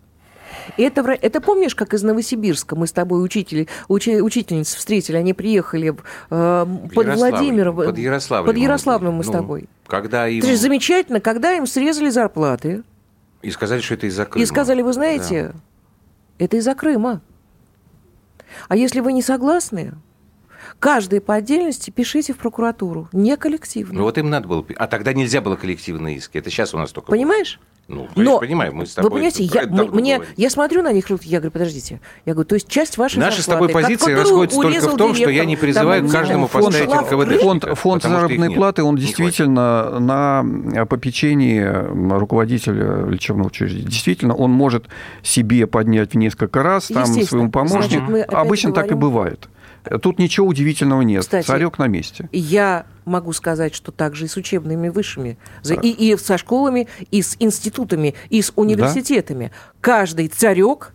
[0.77, 5.95] Это, это помнишь, как из Новосибирска мы с тобой учители, уч, учительниц встретили, они приехали
[6.31, 7.77] э, под Владимиром.
[7.77, 8.47] Под Ярославлем.
[8.47, 9.69] Под Ярославлем мы ну, с тобой.
[9.87, 10.39] Когда им...
[10.39, 12.83] Это же замечательно, когда им срезали зарплаты.
[13.43, 14.43] И сказали, что это из-за Крыма.
[14.43, 16.45] И сказали, вы знаете, да.
[16.45, 17.21] это из-за Крыма.
[18.69, 19.93] А если вы не согласны,
[20.79, 23.99] каждый по отдельности пишите в прокуратуру, не коллективно.
[23.99, 24.65] Ну вот им надо было...
[24.77, 26.39] А тогда нельзя было коллективные иски.
[26.39, 27.11] Это сейчас у нас только...
[27.11, 27.59] Понимаешь?
[27.89, 29.11] Ну, Но, понимаю, мы с тобой...
[29.11, 32.69] Вы понимаете, я, мне, я смотрю на них, я говорю, подождите, я говорю, то есть
[32.69, 36.09] часть вашей Наша зарплаты, с тобой позиция расходится только в том, что я не призываю
[36.09, 37.43] к каждому поставить НКВД.
[37.43, 40.45] Фонд, фонд заработной платы, он действительно на
[40.87, 41.63] попечении
[42.19, 44.87] руководителя лечебного учреждения, действительно, он может
[45.23, 48.13] себе поднять в несколько раз, там, своему помощнику.
[48.35, 48.89] Обычно говорим...
[48.89, 49.49] так и бывает.
[50.01, 51.23] Тут ничего удивительного нет.
[51.23, 52.29] Кстати, Царек на месте.
[52.33, 57.37] Я могу сказать, что также и с учебными высшими, и, и со школами, и с
[57.41, 59.47] институтами, и с университетами.
[59.47, 59.73] Да?
[59.81, 60.93] Каждый царек,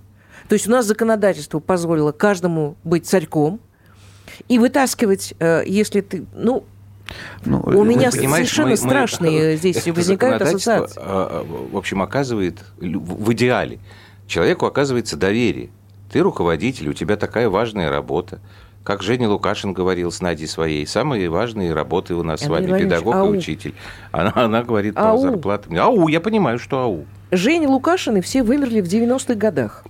[0.47, 3.59] то есть у нас законодательство позволило каждому быть царьком
[4.47, 6.63] и вытаскивать, э, если ты, ну,
[7.45, 10.99] ну, у меня совершенно мы, страшные мы, здесь возникают ассоциации.
[11.01, 13.79] А, а, в общем, оказывает в идеале
[14.27, 15.69] человеку оказывается доверие.
[16.11, 18.39] Ты руководитель, у тебя такая важная работа
[18.87, 23.15] как Женя Лукашин говорил с Надей своей, самые важные работы у нас с вами, педагог
[23.15, 23.33] ау.
[23.33, 23.73] и учитель.
[24.13, 25.17] Она, она говорит ау.
[25.17, 25.77] по зарплатам.
[25.77, 27.05] Ау, я понимаю, что ау.
[27.31, 29.83] Женя Лукашин и все вымерли в 90-х годах.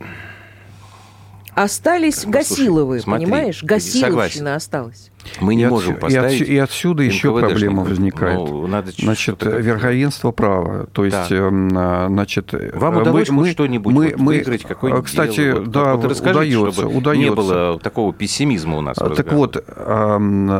[1.57, 3.63] Остались ну, Гасиловы, смотри, понимаешь?
[3.63, 5.09] Гасиловщина осталась.
[5.41, 6.41] Мы не и можем от, поставить...
[6.41, 8.37] И, от, и отсюда еще проблема возникает.
[8.37, 10.85] Ну, надо значит, верховенство права.
[10.93, 11.35] То есть, да.
[11.35, 12.53] Эм, значит...
[12.75, 15.65] Вам удалось мы, что-нибудь мы, вот, выиграть, какое-нибудь Кстати, дело?
[15.65, 17.23] да, вот, вот удается, чтобы удается.
[17.23, 18.95] не было такого пессимизма у нас.
[18.95, 20.51] Так вот, эм,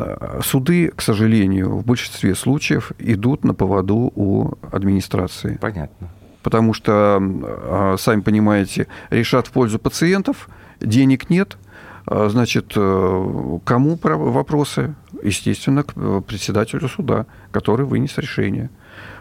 [0.43, 5.59] суды, к сожалению, в большинстве случаев идут на поводу у администрации.
[5.61, 6.09] Понятно.
[6.43, 11.57] Потому что, э, сами понимаете, решат в пользу пациентов– денег нет,
[12.05, 14.95] а, значит, э, кому вопросы?
[15.23, 18.69] Естественно, к э, председателю суда, который вынес решение.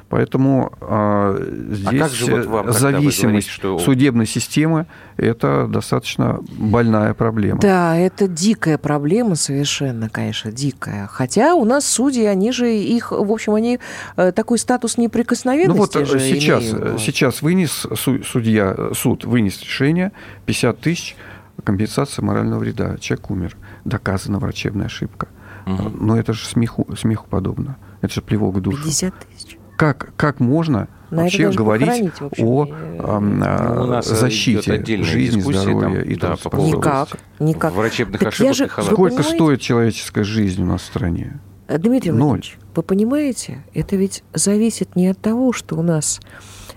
[0.08, 1.36] Поэтому а,
[1.70, 3.78] здесь а как же вот вам, зависимость говорите, что...
[3.78, 7.60] судебной системы– это достаточно больная проблема.
[7.60, 11.08] Да, это дикая проблема совершенно, конечно, дикая.
[11.08, 13.80] Хотя у нас судьи, они же их, в общем, они
[14.16, 17.00] э, такой статус неприкосновенности Ну вот сейчас, имеют.
[17.00, 17.86] сейчас вынес
[18.24, 20.12] судья, суд вынес решение
[20.46, 21.16] 50 тысяч–
[21.64, 22.96] компенсация морального вреда.
[22.98, 23.56] Человек умер.
[23.84, 25.28] Доказана врачебная ошибка.
[25.66, 25.90] Угу.
[26.00, 27.76] Но это же смеху, смеху подобно.
[28.00, 28.82] Это же плевок в душу.
[28.84, 29.55] 50 тысяч.
[29.76, 32.62] Как, как можно Но вообще говорить о,
[32.98, 37.08] о, ну, о защите жизни, здоровья там, и да, по поводу Никак,
[37.38, 37.72] никак.
[37.72, 41.38] врачебных так ошибок же, Сколько стоит человеческая жизнь у нас в стране?
[41.68, 42.20] Э, Дмитрий Ноль.
[42.20, 46.20] Владимирович, вы понимаете, это ведь зависит не от того, что у нас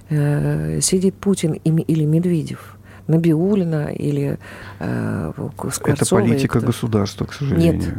[0.09, 2.75] э, сидит Путин или Медведев.
[3.07, 4.37] Набиулина или
[4.79, 5.31] э,
[5.71, 5.93] Скворцова.
[5.93, 7.73] Это политика государства, к сожалению.
[7.73, 7.93] Нет.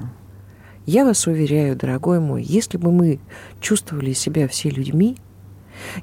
[0.92, 3.20] Я вас уверяю, дорогой мой, если бы мы
[3.60, 5.16] чувствовали себя все людьми,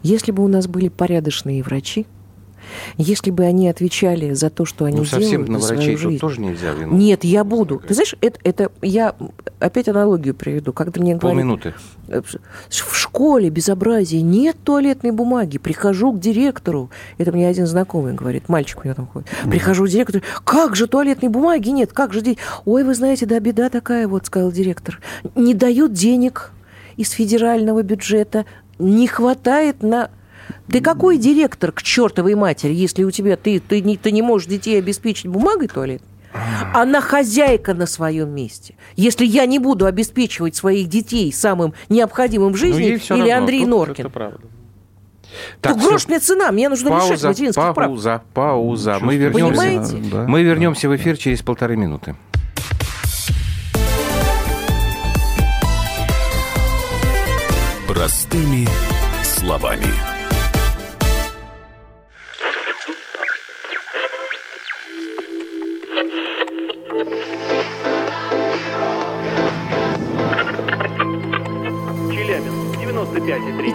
[0.01, 2.05] если бы у нас были порядочные врачи,
[2.97, 6.19] если бы они отвечали за то, что они ну, совсем делают на врачей свою жизнь.
[6.19, 6.95] тоже нельзя вину.
[6.95, 7.79] Нет, я буду.
[7.79, 9.15] Ты знаешь, это, это я
[9.59, 10.73] опять аналогию приведу.
[10.73, 11.37] Когда мне говорят...
[11.37, 11.73] Полминуты.
[12.07, 12.21] Э,
[12.69, 15.57] в школе безобразие, нет туалетной бумаги.
[15.57, 16.89] Прихожу к директору.
[17.17, 19.29] Это мне один знакомый говорит, мальчик у него там ходит.
[19.49, 22.21] Прихожу к директору, как же туалетной бумаги нет, как же...
[22.65, 24.99] Ой, вы знаете, да, беда такая, вот, сказал директор.
[25.35, 26.51] Не дают денег
[26.97, 28.45] из федерального бюджета,
[28.79, 30.09] не хватает на
[30.69, 34.47] ты какой директор к чертовой матери, если у тебя ты, ты, не, ты не можешь
[34.47, 36.01] детей обеспечить бумагой туалет?
[36.73, 38.75] Она хозяйка на своем месте.
[38.95, 43.37] Если я не буду обеспечивать своих детей самым необходимым в ну, жизни, ну, или равно.
[43.37, 44.05] Андрей Тут Норкин.
[44.05, 44.39] Это правда.
[45.61, 48.23] Так, то грош мне цена, мне нужно пауза, решать материнских пауза, прав.
[48.33, 52.15] Пауза, Мы вернемся, да, мы вернемся в эфир через полторы минуты.
[57.87, 58.67] Простыми
[59.23, 60.06] словами.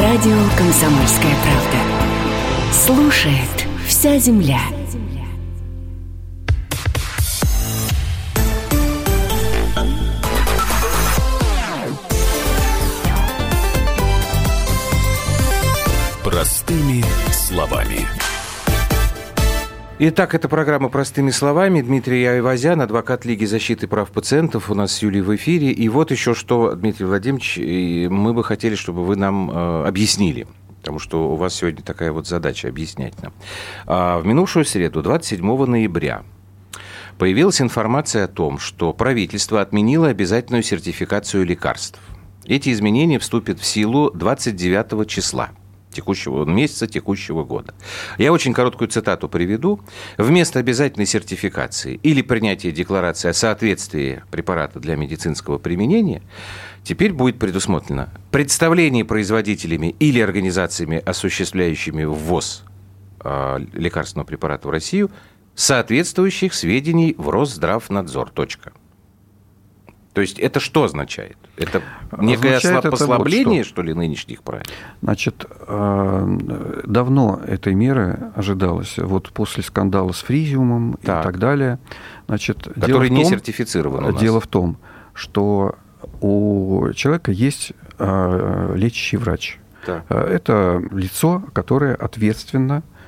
[0.00, 1.76] Радио «Комсомольская правда».
[2.72, 4.58] Слушает вся земля.
[16.24, 18.08] Простыми словами.
[20.02, 21.82] Итак, это программа «Простыми словами».
[21.82, 24.70] Дмитрий Айвазян, адвокат Лиги защиты прав пациентов.
[24.70, 25.72] У нас с Юлией в эфире.
[25.72, 27.58] И вот еще что, Дмитрий Владимирович,
[28.10, 30.46] мы бы хотели, чтобы вы нам э, объяснили.
[30.78, 33.34] Потому что у вас сегодня такая вот задача объяснять нам.
[33.86, 36.22] А в минувшую среду, 27 ноября,
[37.18, 42.00] появилась информация о том, что правительство отменило обязательную сертификацию лекарств.
[42.46, 45.50] Эти изменения вступят в силу 29 числа
[45.92, 47.74] текущего месяца, текущего года.
[48.18, 49.80] Я очень короткую цитату приведу.
[50.18, 56.22] Вместо обязательной сертификации или принятия декларации о соответствии препарата для медицинского применения
[56.84, 62.64] теперь будет предусмотрено представление производителями или организациями, осуществляющими ввоз
[63.22, 65.10] э, лекарственного препарата в Россию,
[65.54, 68.30] соответствующих сведений в Росздравнадзор.
[68.30, 68.72] Точка.
[70.20, 71.38] То есть это что означает?
[71.56, 71.80] Это
[72.18, 73.70] некое означает послабление, это вот что.
[73.70, 74.66] что ли, нынешних правил?
[75.00, 76.38] Значит, э,
[76.84, 78.98] давно этой меры ожидалось.
[78.98, 81.22] Вот после скандала с фризиумом так.
[81.22, 81.78] и так далее.
[82.26, 84.76] Значит, Который не том, сертифицирован Дело в том,
[85.14, 85.76] что
[86.20, 89.58] у человека есть э, лечащий врач.
[89.86, 90.04] Так.
[90.10, 92.99] Э, это лицо, которое ответственно Э,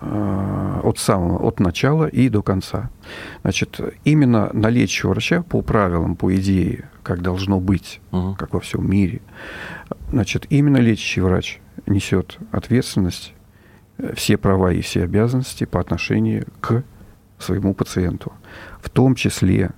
[0.00, 2.90] от самого, от начала и до конца.
[3.42, 8.34] Значит, именно на лечащего врача по правилам, по идее, как должно быть, угу.
[8.34, 9.20] как во всем мире,
[10.10, 13.34] значит, именно лечащий врач несет ответственность,
[13.98, 16.82] э, все права и все обязанности по отношению к
[17.38, 18.32] своему пациенту,
[18.80, 19.70] в том числе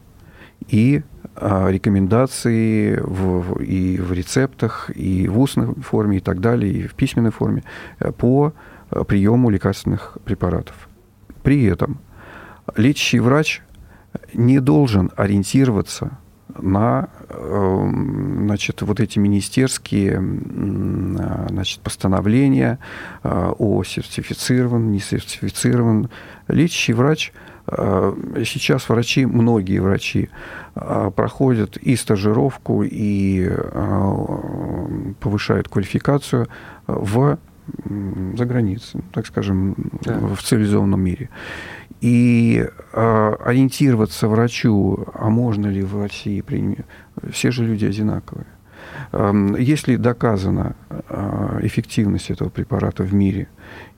[0.69, 1.03] и
[1.35, 6.95] а, рекомендации в, и в рецептах, и в устной форме, и так далее, и в
[6.95, 7.65] письменной форме
[7.99, 8.53] э, по Э,
[9.07, 10.89] приему лекарственных препаратов.
[11.43, 12.01] При этом
[12.77, 13.63] лечащий врач
[14.35, 16.19] не должен ориентироваться
[16.59, 22.79] на эм, значит, вот эти министерские э, значит, постановления
[23.23, 26.11] э, о сертифицирован, не сертифицирован.
[26.49, 27.33] Лечащий врач,
[28.47, 30.31] сейчас врачи, многие врачи
[30.75, 33.47] проходят и стажировку, и
[35.21, 36.49] повышают квалификацию
[36.87, 37.39] в
[38.37, 40.19] за границей, так скажем, да.
[40.19, 41.31] в цивилизованном мире.
[42.01, 46.85] И э, ориентироваться врачу, а можно ли в России принять,
[47.33, 48.47] все же люди одинаковые.
[49.13, 53.49] Э, если доказана э, эффективность этого препарата в мире,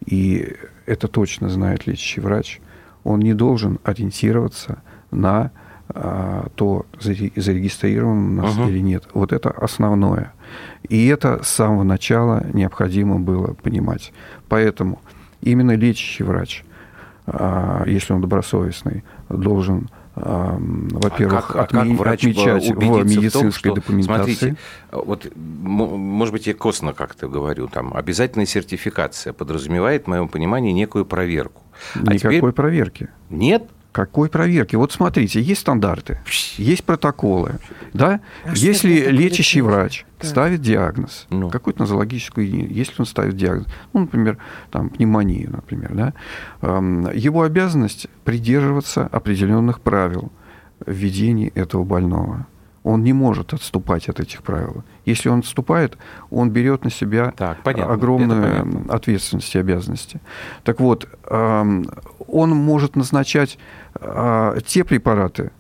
[0.07, 0.57] и
[0.87, 2.61] это точно знает лечащий врач,
[3.05, 5.51] он не должен ориентироваться на
[5.93, 8.69] то зарегистрировано у нас uh-huh.
[8.69, 9.05] или нет.
[9.15, 10.33] Вот это основное.
[10.89, 14.13] И это с самого начала необходимо было понимать.
[14.49, 15.01] Поэтому
[15.41, 16.65] именно лечащий врач,
[17.27, 23.29] а, если он добросовестный, должен во-первых, а как, отме- а как врач отмечать в медицинской
[23.29, 24.35] в том, что, документации.
[24.35, 24.57] Смотрите,
[24.91, 31.07] вот, может быть, я косвенно как-то говорю, там, обязательная сертификация подразумевает, в моем понимании, некую
[31.07, 31.63] проверку.
[31.95, 32.53] А Никакой теперь...
[32.53, 33.09] проверки.
[33.31, 33.71] Нет?
[33.93, 34.77] Какой проверки?
[34.77, 36.21] Вот смотрите, есть стандарты,
[36.57, 37.59] есть протоколы.
[37.93, 38.21] Да?
[38.45, 40.29] А если лечащий врач да.
[40.29, 41.51] ставит диагноз, ну.
[41.51, 44.39] какую-то нозологическую единицу, если он ставит диагноз, ну, например,
[44.71, 46.15] там, пневмонию, например, да,
[47.13, 50.31] его обязанность придерживаться определенных правил
[50.87, 52.47] введения этого больного
[52.83, 54.85] он не может отступать от этих правил.
[55.05, 55.99] Если он отступает,
[56.31, 60.21] он берет на себя так, понятно, огромную ответственность и обязанности.
[60.65, 63.59] Так вот, он может назначать
[63.95, 65.51] а, те препараты,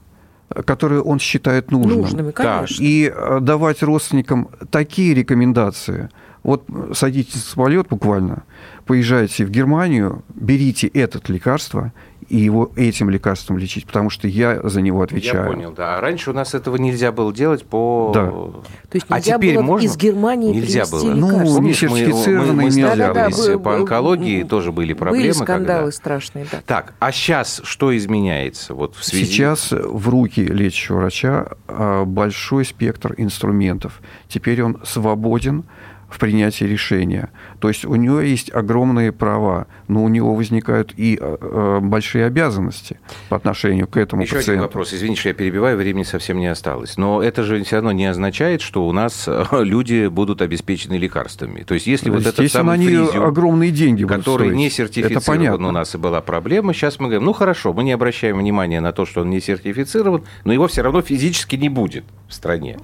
[0.64, 2.00] которые он считает нужным.
[2.00, 2.82] Нужными, конечно.
[2.82, 6.08] И а, давать родственникам такие рекомендации.
[6.42, 6.64] Вот
[6.94, 8.44] садитесь в самолет буквально,
[8.86, 11.92] поезжайте в Германию, берите это лекарство
[12.30, 15.42] и его этим лекарством лечить, потому что я за него отвечаю.
[15.42, 15.98] Я понял, да.
[15.98, 18.12] А раньше у нас этого нельзя было делать по...
[18.14, 18.30] Да.
[18.30, 18.62] То
[18.94, 19.84] есть а теперь было можно?
[19.84, 21.12] из Германии Нельзя было.
[21.12, 22.94] Ну, не сертифицированные мы, мы, нельзя.
[22.94, 25.24] Да, да, да, по онкологии тоже были проблемы.
[25.24, 25.90] Были скандалы когда...
[25.90, 26.62] страшные, да.
[26.64, 28.74] Так, а сейчас что изменяется?
[28.74, 29.24] Вот в связи...
[29.24, 34.00] Сейчас в руки лечащего врача а, большой спектр инструментов.
[34.28, 35.64] Теперь он свободен
[36.08, 37.30] в принятии решения.
[37.60, 42.24] То есть у него есть огромные права, но у него возникают и э, э большие
[42.24, 42.98] обязанности
[43.28, 44.52] по отношению к этому Еще пациенту.
[44.52, 44.94] один вопрос.
[44.94, 46.96] Извините, что я перебиваю, времени совсем не осталось.
[46.96, 51.62] Но это же все равно не означает, что у нас э, люди будут обеспечены лекарствами.
[51.62, 54.56] То есть если вот этот самый они фризиум, огромные деньги который стоить.
[54.56, 58.38] не сертифицирован у нас и была проблема, сейчас мы говорим, ну хорошо, мы не обращаем
[58.38, 62.34] внимания на то, что он не сертифицирован, но его все равно физически не будет в
[62.34, 62.78] стране.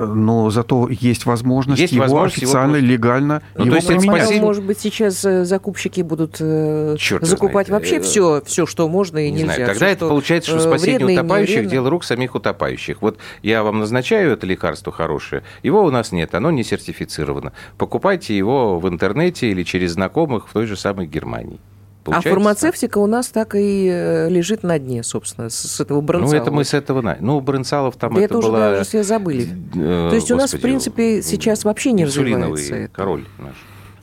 [0.00, 2.86] Но зато есть возможность есть его возможность официально, его...
[2.86, 4.44] легально ну, его то есть это спасение...
[4.44, 7.82] Может быть, сейчас э, закупщики будут э, Черт закупать знает.
[7.82, 9.54] вообще все, все, что можно и не нельзя.
[9.54, 9.66] Знаю.
[9.66, 13.02] Тогда все, это получается, что спасение утопающих– дело рук самих утопающих.
[13.02, 17.52] Вот я вам назначаю это лекарство хорошее, его у нас нет, оно не сертифицировано.
[17.78, 21.60] Покупайте его в интернете или через знакомых в той же самой Германии.
[22.04, 23.02] Получается, а фармацевтика так?
[23.02, 26.32] у нас так и э, лежит на дне, собственно, с, этого Бренцала.
[26.32, 27.16] Ну, это мы с этого...
[27.18, 28.70] Ну, Бренцалов там да это, это уже была...
[28.72, 29.48] даже все забыли.
[29.74, 32.94] Э, То есть у нас, в принципе, сейчас вообще не развивается это.
[32.94, 33.54] король наш.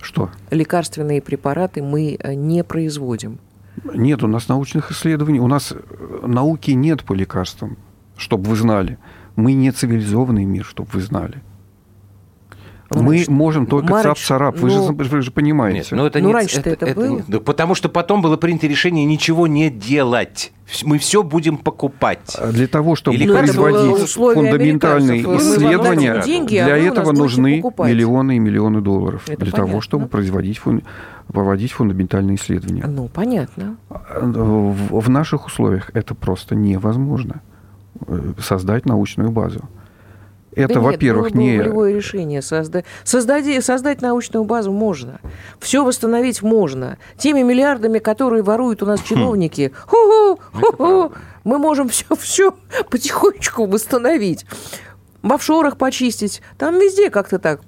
[0.02, 0.30] Что?
[0.50, 3.40] Лекарственные препараты мы э, не производим.
[3.94, 7.78] Нет, у нас научных исследований, у нас э, науки нет по лекарствам,
[8.18, 8.98] чтобы вы знали.
[9.36, 11.42] Мы не цивилизованный мир, чтобы вы знали.
[12.94, 15.80] Мы можем только цап-царап, вы, ну, же, вы же понимаете.
[15.80, 17.24] Нет, ну, это ну, раньше-то это, это, было.
[17.28, 20.52] да, потому что потом было принято решение ничего не делать.
[20.84, 22.36] Мы все будем покупать.
[22.38, 28.40] А для того, чтобы Или производить фундаментальные исследования, деньги, а для этого нужны миллионы и
[28.40, 29.24] миллионы долларов.
[29.28, 29.68] Это для понятно.
[29.68, 30.84] того, чтобы производить, фун...
[31.28, 32.86] проводить фундаментальные исследования.
[32.88, 33.78] Ну, понятно.
[33.90, 37.42] В, в наших условиях это просто невозможно
[38.08, 39.62] э, создать научную базу.
[40.56, 41.58] Это, да во-первых, не...
[41.58, 42.42] волевое решение.
[42.42, 45.20] Создать, создать, создать научную базу можно.
[45.60, 46.98] Все восстановить можно.
[47.18, 49.06] Теми миллиардами, которые воруют у нас хм.
[49.06, 52.54] чиновники, ху-ху, ху-ху, мы можем все, все
[52.90, 54.46] потихонечку восстановить
[55.22, 56.42] в офшорах почистить.
[56.58, 57.62] Там везде как-то так.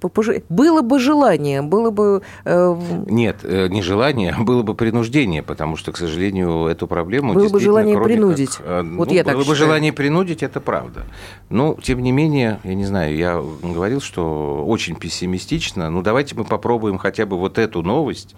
[0.49, 2.21] Было бы желание, было бы...
[2.45, 2.75] Э...
[3.07, 7.33] Нет, э, не желание, было бы принуждение, потому что, к сожалению, эту проблему...
[7.33, 8.57] Было бы желание принудить.
[8.57, 9.45] Как, э, вот ну, я так Было считаю.
[9.45, 11.03] бы желание принудить, это правда.
[11.49, 15.89] Но, тем не менее, я не знаю, я говорил, что очень пессимистично.
[15.89, 18.35] Ну, давайте мы попробуем хотя бы вот эту новость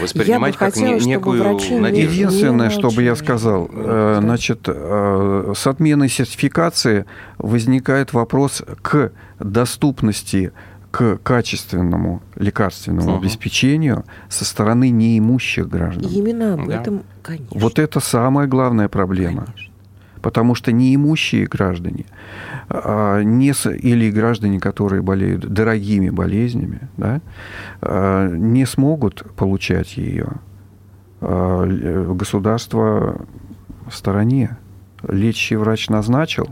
[0.00, 1.42] воспринимать как хотела, некую
[1.80, 2.12] надежду.
[2.12, 7.04] Единственное, что бы я сказал, э, значит, э, с отменой сертификации
[7.38, 10.52] возникает вопрос к доступности
[10.90, 13.18] к качественному лекарственному угу.
[13.18, 16.10] обеспечению со стороны неимущих граждан.
[16.10, 17.04] Именно об этом, да.
[17.22, 17.60] конечно.
[17.60, 19.44] Вот это самая главная проблема.
[19.44, 19.67] Конечно
[20.18, 22.06] потому что неимущие граждане
[22.68, 27.20] а, не, или граждане, которые болеют дорогими болезнями, да,
[27.80, 30.28] а, не смогут получать ее.
[31.20, 31.64] А,
[32.14, 33.26] государство
[33.88, 34.56] в стороне.
[35.02, 36.48] Лечащий врач назначил,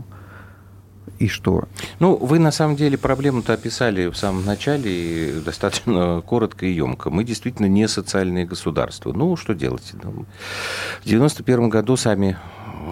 [1.19, 1.63] и что?
[1.99, 7.09] Ну, вы на самом деле проблему-то описали в самом начале достаточно коротко и емко.
[7.09, 9.13] Мы действительно не социальное государство.
[9.13, 9.93] Ну, что делать?
[11.01, 12.37] В 91 году сами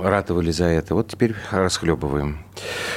[0.03, 0.95] ратовали за это.
[0.95, 2.39] Вот теперь расхлебываем.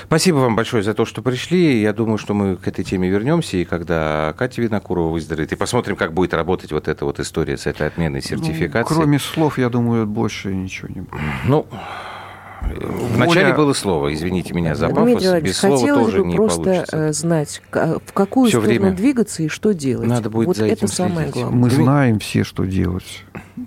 [0.05, 1.81] Спасибо вам большое за то, что пришли.
[1.81, 5.97] Я думаю, что мы к этой теме вернемся, и когда Катя Винокурова выздоровеет, и посмотрим,
[5.97, 8.95] как будет работать вот эта вот история с этой отменой ну, сертификации.
[8.95, 11.21] Ну, кроме слов, я думаю, больше ничего не будет.
[11.45, 11.67] Ну,
[12.61, 16.97] Вначале было слово, извините меня за пафос, без слова тоже не просто получится.
[16.97, 18.97] Э, знать, в какую все сторону время.
[18.97, 20.09] двигаться и что делать.
[20.09, 21.59] Надо будет вот за этим это самое главное.
[21.59, 23.25] Мы знаем все, что делать.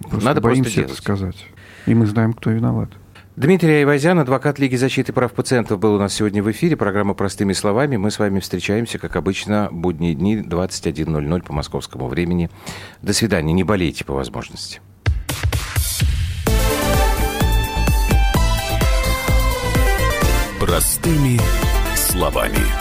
[0.09, 1.47] Просто Надо боимся просто это сказать.
[1.85, 2.89] И мы знаем, кто виноват.
[3.37, 6.75] Дмитрий Айвазян, адвокат Лиги защиты прав пациентов, был у нас сегодня в эфире.
[6.75, 7.95] Программа «Простыми словами».
[7.95, 12.49] Мы с вами встречаемся, как обычно, будние дни 21.00 по московскому времени.
[13.01, 13.53] До свидания.
[13.53, 14.81] Не болейте по возможности.
[20.59, 21.39] Простыми
[21.95, 22.80] словами.